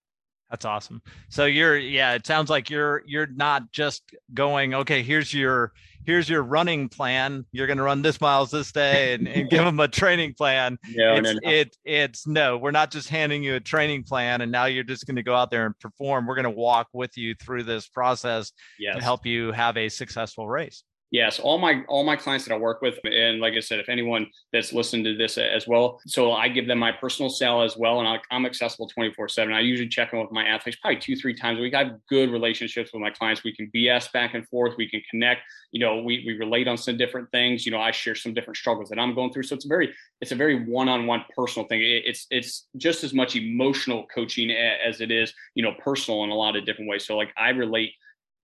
that's 0.50 0.66
awesome. 0.66 1.02
So 1.30 1.46
you're 1.46 1.78
yeah, 1.78 2.14
it 2.14 2.26
sounds 2.26 2.50
like 2.50 2.70
you're 2.70 3.04
you're 3.06 3.28
not 3.28 3.72
just 3.72 4.04
going, 4.34 4.74
okay, 4.74 5.04
here's 5.04 5.34
your 5.34 5.74
here's 6.06 6.30
your 6.30 6.42
running 6.42 6.90
plan. 6.90 7.46
You're 7.52 7.68
going 7.68 7.78
to 7.78 7.84
run 7.84 8.02
this 8.02 8.20
miles 8.22 8.52
this 8.52 8.72
day 8.72 9.14
and, 9.14 9.28
and 9.28 9.50
give 9.50 9.64
them 9.64 9.80
a 9.80 9.88
training 9.88 10.34
plan. 10.34 10.78
Yeah, 10.90 11.16
it's, 11.16 11.24
no, 11.24 11.34
no. 11.34 11.40
it 11.44 11.78
it's 11.84 12.28
no, 12.28 12.58
we're 12.58 12.72
not 12.72 12.92
just 12.92 13.10
handing 13.10 13.44
you 13.44 13.56
a 13.56 13.60
training 13.60 14.04
plan 14.04 14.42
and 14.42 14.52
now 14.52 14.66
you're 14.66 14.86
just 14.86 15.06
going 15.06 15.18
to 15.18 15.24
go 15.24 15.36
out 15.36 15.52
there 15.52 15.66
and 15.66 15.78
perform. 15.80 16.26
We're 16.26 16.36
going 16.36 16.46
to 16.46 16.50
walk 16.50 16.88
with 16.94 17.18
you 17.18 17.36
through 17.36 17.64
this 17.64 17.88
process 17.88 18.52
yes. 18.80 18.96
to 18.96 19.04
help 19.04 19.26
you 19.26 19.52
have 19.52 19.76
a 19.76 19.90
successful 19.90 20.48
race. 20.48 20.84
Yes, 21.10 21.40
all 21.40 21.58
my 21.58 21.84
all 21.88 22.04
my 22.04 22.18
clients 22.18 22.46
that 22.46 22.54
I 22.54 22.58
work 22.58 22.82
with, 22.82 23.00
and 23.06 23.40
like 23.40 23.54
I 23.54 23.62
said, 23.62 23.80
if 23.80 23.88
anyone 23.88 24.28
that's 24.52 24.74
listened 24.74 25.06
to 25.06 25.16
this 25.16 25.38
as 25.38 25.66
well, 25.66 26.02
so 26.06 26.34
I 26.34 26.50
give 26.50 26.68
them 26.68 26.80
my 26.80 26.92
personal 26.92 27.30
cell 27.30 27.64
as 27.64 27.78
well, 27.78 28.02
and 28.02 28.20
I'm 28.30 28.46
accessible 28.46 28.90
24 28.90 29.30
seven. 29.30 29.54
I 29.54 29.62
usually 29.62 29.88
check 29.88 30.12
in 30.12 30.20
with 30.20 30.34
my 30.34 30.44
athletes 30.44 30.78
probably 30.82 31.00
two 31.00 31.16
three 31.16 31.34
times 31.34 31.60
a 31.60 31.62
week. 31.62 31.74
I 31.74 31.86
have 31.86 31.94
good 32.10 32.30
relationships 32.30 32.92
with 32.92 33.02
my 33.02 33.10
clients. 33.10 33.42
We 33.46 33.56
can 33.56 33.72
BS 33.74 34.12
back 34.12 34.34
and 34.34 34.46
forth. 34.50 34.74
We 34.78 34.90
can 34.90 35.02
connect. 35.10 35.44
You 35.72 35.80
know, 35.80 36.02
we 36.02 36.24
we 36.26 36.34
relate 36.34 36.68
on 36.68 36.78
some 36.78 36.98
different 36.98 37.32
things. 37.32 37.66
You 37.66 37.72
know, 37.72 37.80
I 37.80 37.92
share 37.92 38.16
some 38.16 38.34
different 38.34 38.58
struggles 38.58 38.90
that 38.90 39.00
I'm 39.00 39.16
going 39.16 39.32
through. 39.32 39.44
So 39.44 39.56
it's 39.56 39.66
a 39.66 39.70
very 39.70 39.94
it's 40.20 40.34
a 40.34 40.36
very 40.36 40.66
one 40.66 40.90
on 40.90 41.08
one 41.08 41.24
personal 41.34 41.70
thing. 41.70 41.80
It's 41.84 42.28
it's 42.32 42.68
just 42.76 43.06
as 43.06 43.14
much 43.14 43.38
emotional 43.38 44.06
coaching 44.14 44.52
as 44.52 45.00
it 45.00 45.12
is 45.12 45.34
you 45.56 45.64
know 45.64 45.72
personal 45.82 46.26
in 46.26 46.32
a 46.32 46.36
lot 46.36 46.58
of 46.58 46.66
different 46.66 46.90
ways. 46.90 47.06
So 47.06 47.16
like 47.16 47.34
I 47.38 47.52
relate 47.52 47.94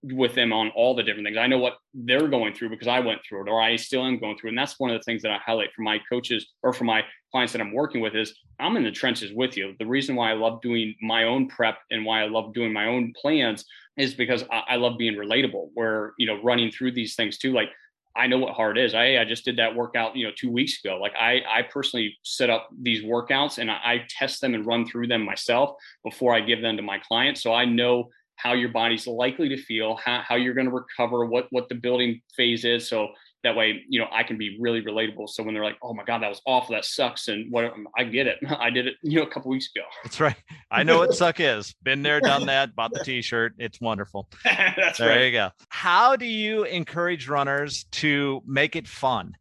with 0.04 0.36
them 0.36 0.52
on 0.52 0.70
all 0.76 0.96
the 0.96 1.04
different 1.04 1.26
things. 1.26 1.38
I 1.38 1.48
know 1.48 1.60
what 1.60 1.78
they're 1.94 2.28
going 2.28 2.54
through 2.54 2.70
because 2.70 2.88
I 2.88 3.00
went 3.00 3.22
through 3.24 3.44
it 3.44 3.50
or 3.50 3.62
I 3.62 3.78
still 3.78 4.06
am 4.06 4.20
going 4.20 4.38
through. 4.38 4.50
It. 4.50 4.52
And 4.52 4.58
that's 4.58 4.80
one 4.80 4.90
of 4.90 5.00
the 5.00 5.04
things 5.04 5.22
that 5.22 5.32
I 5.32 5.38
highlight 5.38 5.74
for 5.74 5.82
my 5.82 6.00
coaches 6.10 6.48
or 6.62 6.74
for 6.74 6.84
my 6.84 7.04
clients 7.32 7.54
that 7.54 7.62
I'm 7.62 7.74
working 7.74 8.02
with 8.02 8.16
is 8.16 8.38
I'm 8.60 8.76
in 8.76 8.84
the 8.84 8.92
trenches 8.92 9.32
with 9.34 9.56
you. 9.56 9.76
The 9.80 9.86
reason 9.86 10.16
why 10.16 10.32
I 10.32 10.34
love 10.34 10.62
doing 10.62 10.94
my 11.02 11.24
own 11.24 11.48
prep 11.48 11.78
and 11.90 12.06
why 12.06 12.22
I 12.22 12.28
love 12.28 12.54
doing 12.54 12.74
my 12.74 12.88
own 12.88 13.14
plans 13.20 13.66
is 13.96 14.14
because 14.14 14.44
I, 14.52 14.64
I 14.70 14.76
love 14.76 14.98
being 14.98 15.16
relatable 15.16 15.70
where, 15.74 16.14
you 16.18 16.28
know, 16.28 16.42
running 16.44 16.70
through 16.70 16.92
these 16.92 17.16
things 17.16 17.38
too. 17.38 17.54
Like 17.54 17.70
I 18.16 18.28
know 18.28 18.38
what 18.38 18.54
hard 18.54 18.78
is. 18.78 18.94
I, 18.94 19.18
I 19.18 19.26
just 19.26 19.46
did 19.46 19.58
that 19.58 19.74
workout, 19.74 20.16
you 20.16 20.28
know, 20.28 20.34
two 20.36 20.52
weeks 20.52 20.80
ago. 20.84 20.98
Like 20.98 21.14
I, 21.20 21.42
I 21.50 21.62
personally 21.64 22.18
set 22.24 22.50
up 22.50 22.70
these 22.80 23.04
workouts 23.04 23.58
and 23.58 23.72
I, 23.72 23.80
I 23.84 24.06
test 24.10 24.42
them 24.42 24.54
and 24.54 24.66
run 24.66 24.86
through 24.86 25.08
them 25.08 25.24
myself 25.24 25.76
before 26.04 26.36
I 26.36 26.42
give 26.42 26.62
them 26.62 26.78
to 26.78 26.84
my 26.84 27.00
clients. 27.00 27.42
So 27.42 27.54
I 27.54 27.66
know 27.66 28.10
how 28.36 28.54
your 28.54 28.70
body's 28.70 29.08
likely 29.08 29.50
to 29.50 29.58
feel, 29.58 29.96
how, 29.96 30.22
how 30.28 30.36
you're 30.36 30.54
going 30.54 30.70
to 30.70 30.74
recover, 30.74 31.26
what 31.26 31.48
what 31.52 31.70
the 31.70 31.76
building 31.76 32.22
phase 32.36 32.66
is. 32.66 32.88
So 32.88 33.10
that 33.44 33.56
way, 33.58 33.84
you 33.90 34.00
know, 34.00 34.08
I 34.12 34.24
can 34.24 34.38
be 34.38 34.58
really 34.60 34.82
relatable. 34.82 35.28
So 35.30 35.44
when 35.44 35.54
they're 35.54 35.64
like, 35.64 35.78
"Oh 35.84 35.94
my 35.94 36.04
God, 36.04 36.22
that 36.24 36.30
was 36.30 36.42
awful. 36.46 36.76
That 36.76 36.86
sucks," 36.86 37.28
and 37.28 37.52
what 37.52 37.66
um, 37.66 37.88
I 37.98 38.06
get 38.06 38.26
it. 38.26 38.40
I 38.60 38.70
did 38.70 38.88
it, 38.88 38.96
you 39.04 39.20
know, 39.20 39.26
a 39.26 39.30
couple 39.30 39.52
weeks 39.52 39.70
ago. 39.76 39.86
That's 40.04 40.20
right. 40.20 40.36
I 40.72 40.84
know 40.84 40.98
what 41.00 41.14
suck 41.14 41.40
is. 41.40 41.76
Been 41.84 42.02
there, 42.02 42.22
done 42.22 42.46
that. 42.48 42.76
Bought 42.76 42.94
the 42.94 43.04
T-shirt. 43.04 43.56
It's 43.58 43.82
wonderful. 43.82 44.30
That's 44.44 44.98
there 44.98 45.10
right. 45.10 45.16
There 45.16 45.26
you 45.26 45.32
go. 45.34 45.50
How 45.70 46.16
do 46.16 46.26
you 46.26 46.64
encourage 46.64 47.28
runners 47.28 47.86
to 47.92 48.42
make 48.46 48.76
it 48.76 48.88
fun? 48.88 49.34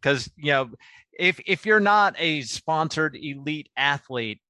Because 0.00 0.30
you 0.36 0.52
know, 0.52 0.70
if 1.16 1.40
if 1.46 1.66
you're 1.66 1.80
not 1.80 2.14
a 2.18 2.42
sponsored 2.42 3.16
elite 3.16 3.68
athlete, 3.76 4.40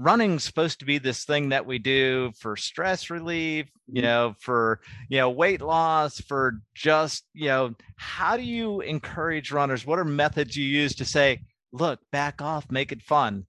running's 0.00 0.44
supposed 0.44 0.78
to 0.78 0.86
be 0.86 0.96
this 0.96 1.24
thing 1.24 1.50
that 1.50 1.66
we 1.66 1.78
do 1.78 2.32
for 2.38 2.56
stress 2.56 3.10
relief 3.10 3.70
you 3.86 4.00
mm-hmm. 4.00 4.06
know 4.06 4.34
for 4.38 4.80
you 5.10 5.18
know 5.18 5.28
weight 5.28 5.60
loss 5.60 6.20
for 6.22 6.60
just 6.74 7.24
you 7.34 7.48
know 7.48 7.74
how 7.96 8.36
do 8.36 8.42
you 8.42 8.80
encourage 8.80 9.52
runners 9.52 9.84
what 9.84 9.98
are 9.98 10.04
methods 10.04 10.56
you 10.56 10.64
use 10.64 10.94
to 10.94 11.04
say 11.04 11.38
look 11.72 12.00
back 12.12 12.40
off 12.40 12.70
make 12.70 12.92
it 12.92 13.02
fun 13.02 13.44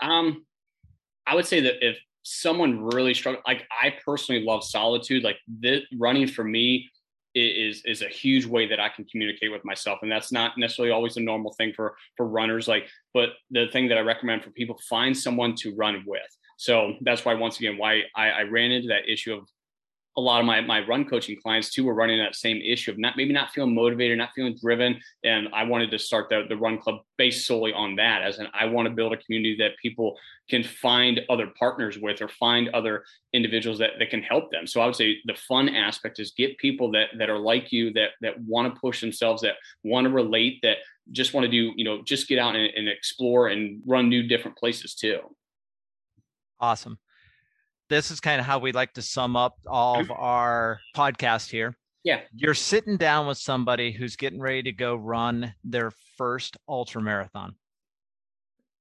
um 0.00 0.44
i 1.26 1.34
would 1.34 1.46
say 1.46 1.60
that 1.60 1.84
if 1.84 1.98
someone 2.22 2.80
really 2.80 3.12
struggle 3.12 3.42
like 3.46 3.66
i 3.82 3.92
personally 4.04 4.44
love 4.44 4.62
solitude 4.62 5.24
like 5.24 5.38
this 5.48 5.82
running 5.98 6.28
for 6.28 6.44
me 6.44 6.88
is 7.36 7.82
is 7.84 8.02
a 8.02 8.08
huge 8.08 8.46
way 8.46 8.66
that 8.66 8.80
I 8.80 8.88
can 8.88 9.04
communicate 9.04 9.52
with 9.52 9.64
myself, 9.64 10.00
and 10.02 10.10
that's 10.10 10.32
not 10.32 10.56
necessarily 10.56 10.92
always 10.92 11.16
a 11.16 11.20
normal 11.20 11.52
thing 11.54 11.72
for 11.74 11.96
for 12.16 12.26
runners. 12.26 12.68
Like, 12.68 12.88
but 13.14 13.30
the 13.50 13.66
thing 13.72 13.88
that 13.88 13.98
I 13.98 14.02
recommend 14.02 14.42
for 14.42 14.50
people 14.50 14.78
find 14.88 15.16
someone 15.16 15.54
to 15.56 15.74
run 15.74 16.02
with. 16.06 16.22
So 16.58 16.94
that's 17.02 17.24
why 17.24 17.34
once 17.34 17.58
again 17.58 17.76
why 17.76 18.02
I, 18.14 18.30
I 18.30 18.42
ran 18.42 18.70
into 18.70 18.88
that 18.88 19.08
issue 19.08 19.34
of 19.34 19.48
a 20.18 20.20
lot 20.20 20.40
of 20.40 20.46
my, 20.46 20.62
my 20.62 20.80
run 20.86 21.04
coaching 21.04 21.36
clients 21.40 21.70
too 21.70 21.84
were 21.84 21.94
running 21.94 22.18
that 22.18 22.34
same 22.34 22.60
issue 22.64 22.90
of 22.90 22.98
not 22.98 23.16
maybe 23.16 23.34
not 23.34 23.50
feeling 23.50 23.74
motivated, 23.74 24.16
not 24.16 24.30
feeling 24.34 24.56
driven. 24.60 24.98
And 25.24 25.48
I 25.52 25.64
wanted 25.64 25.90
to 25.90 25.98
start 25.98 26.30
the, 26.30 26.44
the 26.48 26.56
run 26.56 26.78
club 26.78 27.00
based 27.18 27.46
solely 27.46 27.74
on 27.74 27.96
that 27.96 28.22
as 28.22 28.38
an 28.38 28.48
I 28.54 28.64
want 28.64 28.88
to 28.88 28.94
build 28.94 29.12
a 29.12 29.18
community 29.18 29.56
that 29.58 29.72
people 29.80 30.16
can 30.48 30.62
find 30.62 31.20
other 31.28 31.48
partners 31.58 31.98
with 31.98 32.22
or 32.22 32.28
find 32.28 32.70
other 32.70 33.04
individuals 33.34 33.78
that, 33.78 33.90
that 33.98 34.08
can 34.08 34.22
help 34.22 34.50
them. 34.50 34.66
So 34.66 34.80
I 34.80 34.86
would 34.86 34.96
say 34.96 35.18
the 35.26 35.34
fun 35.34 35.68
aspect 35.68 36.18
is 36.18 36.30
get 36.30 36.56
people 36.56 36.90
that 36.92 37.08
that 37.18 37.28
are 37.28 37.38
like 37.38 37.70
you, 37.70 37.92
that 37.92 38.10
that 38.22 38.40
want 38.40 38.74
to 38.74 38.80
push 38.80 39.02
themselves, 39.02 39.42
that 39.42 39.56
want 39.84 40.06
to 40.06 40.10
relate, 40.10 40.60
that 40.62 40.78
just 41.12 41.34
want 41.34 41.44
to 41.44 41.50
do, 41.50 41.72
you 41.76 41.84
know, 41.84 42.00
just 42.02 42.26
get 42.26 42.38
out 42.38 42.56
and, 42.56 42.72
and 42.74 42.88
explore 42.88 43.48
and 43.48 43.82
run 43.86 44.08
new 44.08 44.22
different 44.22 44.56
places 44.56 44.94
too. 44.94 45.20
Awesome 46.58 46.98
this 47.88 48.10
is 48.10 48.20
kind 48.20 48.40
of 48.40 48.46
how 48.46 48.58
we 48.58 48.72
like 48.72 48.92
to 48.94 49.02
sum 49.02 49.36
up 49.36 49.56
all 49.66 50.00
of 50.00 50.06
mm-hmm. 50.06 50.20
our 50.20 50.80
podcast 50.96 51.50
here. 51.50 51.76
Yeah. 52.04 52.20
You're 52.34 52.54
sitting 52.54 52.96
down 52.96 53.26
with 53.26 53.38
somebody 53.38 53.92
who's 53.92 54.16
getting 54.16 54.40
ready 54.40 54.62
to 54.64 54.72
go 54.72 54.94
run 54.94 55.54
their 55.64 55.92
first 56.16 56.56
ultra 56.68 57.02
marathon. 57.02 57.56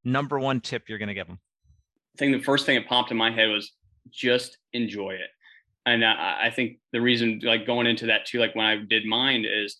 Number 0.04 0.40
one 0.40 0.62
tip 0.62 0.84
you're 0.88 1.00
going 1.00 1.10
to 1.10 1.16
give 1.16 1.28
them. 1.28 1.40
I 2.16 2.18
think 2.20 2.38
the 2.38 2.44
first 2.44 2.66
thing 2.66 2.76
that 2.76 2.88
popped 2.88 3.12
in 3.12 3.18
my 3.18 3.32
head 3.32 3.50
was 3.50 3.72
just 4.12 4.58
enjoy 4.74 5.12
it. 5.12 5.30
And 5.88 6.06
I, 6.06 6.46
I 6.46 6.50
think 6.50 6.78
the 6.94 7.02
reason, 7.02 7.42
like 7.44 7.66
going 7.66 7.88
into 7.88 8.08
that 8.08 8.26
too, 8.26 8.40
like 8.40 8.56
when 8.56 8.66
I 8.66 8.78
did 8.78 9.06
mine, 9.06 9.46
is 9.46 9.78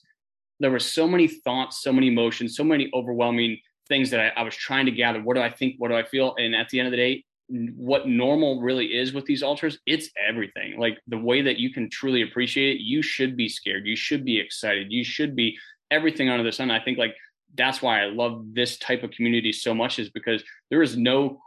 there 0.60 0.72
were 0.72 0.80
so 0.80 1.08
many 1.08 1.28
thoughts, 1.28 1.82
so 1.82 1.94
many 1.94 2.08
emotions, 2.08 2.56
so 2.56 2.64
many 2.64 2.90
overwhelming 2.94 3.60
things 3.88 4.10
that 4.10 4.20
I, 4.20 4.42
I 4.42 4.44
was 4.44 4.56
trying 4.56 4.86
to 4.86 4.92
gather. 4.92 5.22
What 5.22 5.36
do 5.36 5.42
I 5.42 5.50
think? 5.52 5.76
What 5.78 5.90
do 5.90 5.96
I 5.96 6.04
feel? 6.04 6.36
And 6.38 6.56
at 6.56 6.70
the 6.70 6.80
end 6.80 6.88
of 6.88 6.92
the 6.92 6.98
day, 6.98 7.24
what 7.48 8.08
normal 8.08 8.62
really 8.62 8.88
is 8.88 9.14
with 9.14 9.26
these 9.26 9.44
ultras 9.44 9.78
it's 9.86 10.10
everything. 10.28 10.80
Like 10.80 10.98
the 11.08 11.18
way 11.18 11.42
that 11.44 11.58
you 11.58 11.72
can 11.72 11.90
truly 11.90 12.24
appreciate 12.24 12.78
it 12.78 12.82
you 12.82 13.02
should 13.02 13.38
be 13.38 13.50
scared. 13.50 13.86
You 13.86 13.96
should 13.96 14.26
be 14.26 14.40
excited. 14.40 14.92
You 14.92 15.04
should 15.04 15.36
be 15.36 15.58
everything 15.92 16.30
under 16.30 16.44
the 16.44 16.52
sun. 16.52 16.72
I 16.72 16.84
think 16.84 16.98
like 16.98 17.16
that's 17.58 17.82
why 17.82 18.02
i 18.02 18.06
love 18.06 18.44
this 18.54 18.78
type 18.78 19.04
of 19.04 19.12
community 19.12 19.52
so 19.52 19.74
much 19.74 19.98
is 19.98 20.10
because 20.10 20.44
there 20.70 20.82
is 20.82 20.98
no 20.98 21.40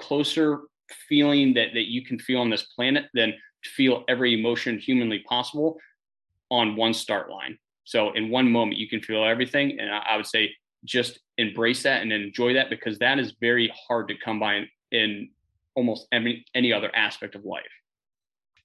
closer 0.00 0.60
feeling 1.08 1.54
that 1.54 1.68
that 1.74 1.90
you 1.90 2.04
can 2.04 2.18
feel 2.18 2.40
on 2.40 2.50
this 2.50 2.62
planet 2.74 3.06
than 3.14 3.34
to 3.62 3.70
feel 3.70 4.04
every 4.08 4.38
emotion 4.38 4.78
humanly 4.78 5.20
possible 5.28 5.78
on 6.50 6.76
one 6.76 6.92
start 6.92 7.30
line. 7.30 7.58
So 7.84 8.12
in 8.12 8.30
one 8.30 8.50
moment 8.50 8.78
you 8.78 8.88
can 8.88 9.00
feel 9.02 9.24
everything 9.24 9.78
and 9.78 9.90
i, 9.90 9.98
I 10.10 10.16
would 10.16 10.26
say 10.26 10.52
just 10.84 11.20
embrace 11.38 11.84
that 11.84 12.02
and 12.02 12.12
enjoy 12.12 12.54
that 12.54 12.70
because 12.70 12.98
that 12.98 13.18
is 13.18 13.34
very 13.40 13.72
hard 13.86 14.08
to 14.08 14.14
come 14.16 14.40
by 14.40 14.64
in 14.92 15.30
almost 15.74 16.06
any, 16.12 16.44
any 16.54 16.72
other 16.72 16.94
aspect 16.94 17.34
of 17.34 17.44
life. 17.44 17.64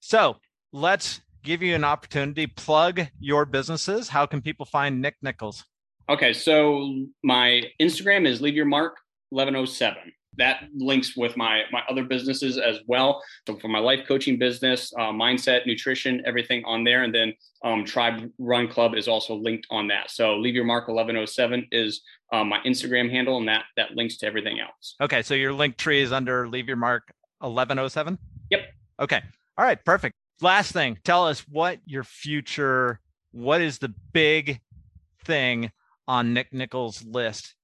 So 0.00 0.36
let's 0.72 1.20
give 1.42 1.62
you 1.62 1.74
an 1.74 1.84
opportunity 1.84 2.46
plug 2.46 3.06
your 3.18 3.44
businesses. 3.44 4.08
How 4.08 4.26
can 4.26 4.42
people 4.42 4.66
find 4.66 5.00
Nick 5.00 5.16
Nichols? 5.22 5.64
Okay, 6.08 6.32
so 6.32 7.04
my 7.22 7.62
Instagram 7.80 8.26
is 8.26 8.40
leave 8.40 8.54
your 8.54 8.64
mark 8.64 8.96
1107 9.30 10.12
that 10.36 10.68
links 10.76 11.16
with 11.16 11.36
my 11.36 11.62
my 11.72 11.82
other 11.88 12.04
businesses 12.04 12.58
as 12.58 12.78
well. 12.86 13.22
So 13.46 13.56
for 13.56 13.68
my 13.68 13.78
life 13.78 14.06
coaching 14.06 14.38
business, 14.38 14.92
uh, 14.98 15.10
mindset, 15.12 15.66
nutrition, 15.66 16.22
everything 16.26 16.62
on 16.64 16.84
there, 16.84 17.02
and 17.02 17.14
then 17.14 17.34
um, 17.64 17.84
Tribe 17.84 18.30
Run 18.38 18.68
Club 18.68 18.94
is 18.94 19.08
also 19.08 19.34
linked 19.34 19.66
on 19.70 19.88
that. 19.88 20.10
So 20.10 20.36
leave 20.36 20.54
your 20.54 20.64
mark 20.64 20.88
1107 20.88 21.68
is 21.72 22.02
um, 22.32 22.48
my 22.48 22.60
Instagram 22.60 23.10
handle, 23.10 23.38
and 23.38 23.48
that 23.48 23.64
that 23.76 23.92
links 23.92 24.16
to 24.18 24.26
everything 24.26 24.60
else. 24.60 24.94
Okay, 25.00 25.22
so 25.22 25.34
your 25.34 25.52
link 25.52 25.76
tree 25.76 26.00
is 26.02 26.12
under 26.12 26.48
leave 26.48 26.68
your 26.68 26.76
mark 26.76 27.12
1107. 27.40 28.18
Yep. 28.50 28.60
Okay. 29.00 29.22
All 29.56 29.64
right. 29.64 29.82
Perfect. 29.84 30.14
Last 30.40 30.72
thing, 30.72 30.98
tell 31.04 31.26
us 31.26 31.40
what 31.48 31.80
your 31.84 32.04
future. 32.04 33.00
What 33.32 33.60
is 33.60 33.78
the 33.78 33.92
big 34.12 34.60
thing 35.24 35.72
on 36.06 36.32
Nick 36.32 36.52
Nichols' 36.52 37.04
list 37.04 37.54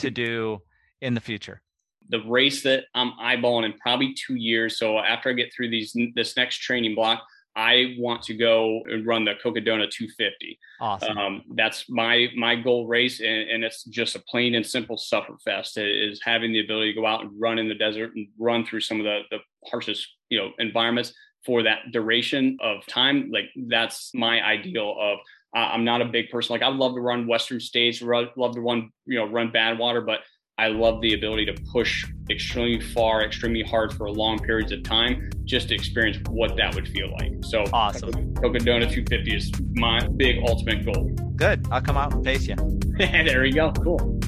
to 0.00 0.10
do 0.10 0.60
in 1.00 1.14
the 1.14 1.20
future? 1.20 1.62
The 2.08 2.20
race 2.26 2.62
that 2.62 2.84
I'm 2.94 3.12
eyeballing 3.12 3.64
in 3.64 3.74
probably 3.74 4.14
two 4.14 4.34
years. 4.34 4.78
So 4.78 4.98
after 4.98 5.30
I 5.30 5.34
get 5.34 5.52
through 5.54 5.70
these 5.70 5.96
this 6.14 6.36
next 6.36 6.58
training 6.58 6.94
block, 6.94 7.22
I 7.58 7.96
want 7.98 8.22
to 8.22 8.34
go 8.34 8.82
and 8.86 9.04
run 9.04 9.24
the 9.24 9.32
Cocodona 9.32 9.90
250. 9.90 10.58
Awesome. 10.80 11.18
Um, 11.18 11.42
that's 11.54 11.90
my 11.90 12.28
my 12.36 12.54
goal 12.54 12.86
race, 12.86 13.18
and, 13.18 13.50
and, 13.50 13.64
it's 13.64 13.82
just 13.84 14.14
a 14.14 14.20
plain 14.20 14.54
and 14.54 14.64
simple 14.64 14.96
suffer 14.96 15.34
fest. 15.44 15.76
It 15.76 15.88
is 15.88 16.20
having 16.22 16.52
the 16.52 16.60
ability 16.60 16.92
to 16.94 17.00
go 17.00 17.04
out 17.04 17.22
and 17.22 17.32
run 17.40 17.58
in 17.58 17.68
the 17.68 17.74
desert 17.74 18.14
and 18.14 18.28
run 18.38 18.64
through 18.64 18.82
some 18.82 19.00
of 19.00 19.04
the 19.04 19.22
the 19.32 19.38
harshest 19.68 20.06
you 20.28 20.38
know 20.38 20.52
environments 20.60 21.12
for 21.44 21.64
that 21.64 21.90
duration 21.90 22.58
of 22.60 22.86
time. 22.86 23.30
Like 23.32 23.50
that's 23.68 24.12
my 24.14 24.40
ideal 24.40 24.94
of. 24.98 25.18
Uh, 25.56 25.70
I'm 25.72 25.84
not 25.84 26.02
a 26.02 26.04
big 26.04 26.30
person. 26.30 26.52
Like 26.52 26.62
I 26.62 26.68
would 26.68 26.78
love 26.78 26.94
to 26.94 27.00
run 27.00 27.26
Western 27.26 27.58
states, 27.58 28.00
love 28.02 28.54
to 28.54 28.60
run 28.60 28.90
you 29.04 29.18
know 29.18 29.26
run 29.26 29.50
Badwater, 29.50 30.06
but 30.06 30.20
I 30.60 30.66
love 30.66 31.00
the 31.00 31.14
ability 31.14 31.46
to 31.46 31.54
push 31.70 32.04
extremely 32.28 32.80
far, 32.80 33.22
extremely 33.22 33.62
hard 33.62 33.92
for 33.92 34.10
long 34.10 34.40
periods 34.40 34.72
of 34.72 34.82
time 34.82 35.30
just 35.44 35.68
to 35.68 35.74
experience 35.76 36.18
what 36.30 36.56
that 36.56 36.74
would 36.74 36.88
feel 36.88 37.12
like. 37.12 37.32
So 37.42 37.64
awesome. 37.72 38.34
Cocodona 38.34 38.90
250 38.92 39.36
is 39.36 39.52
my 39.74 40.04
big 40.16 40.42
ultimate 40.48 40.84
goal. 40.84 41.10
Good. 41.36 41.64
I'll 41.70 41.80
come 41.80 41.96
out 41.96 42.12
and 42.12 42.24
pace 42.24 42.48
you. 42.48 42.56
there 42.98 43.42
we 43.42 43.52
go. 43.52 43.70
Cool. 43.70 44.18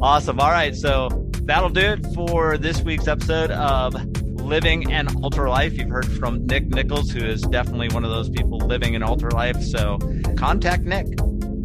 Awesome. 0.00 0.38
All 0.38 0.52
right. 0.52 0.76
So 0.76 1.08
that'll 1.42 1.68
do 1.68 1.80
it 1.80 2.06
for 2.14 2.56
this 2.58 2.80
week's 2.82 3.08
episode 3.08 3.50
of 3.50 3.92
Living 4.40 4.92
an 4.92 5.08
Ultra 5.24 5.50
Life. 5.50 5.72
You've 5.72 5.90
heard 5.90 6.06
from 6.06 6.46
Nick 6.46 6.68
Nichols, 6.68 7.10
who 7.10 7.24
is 7.24 7.42
definitely 7.42 7.88
one 7.88 8.04
of 8.04 8.10
those 8.10 8.30
people 8.30 8.58
living 8.58 8.94
an 8.94 9.02
ultra 9.02 9.34
life. 9.34 9.60
So 9.60 9.98
contact 10.36 10.84
Nick. 10.84 11.08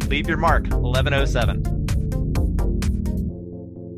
Leave 0.08 0.26
your 0.26 0.38
mark 0.38 0.64
1107. 0.64 1.77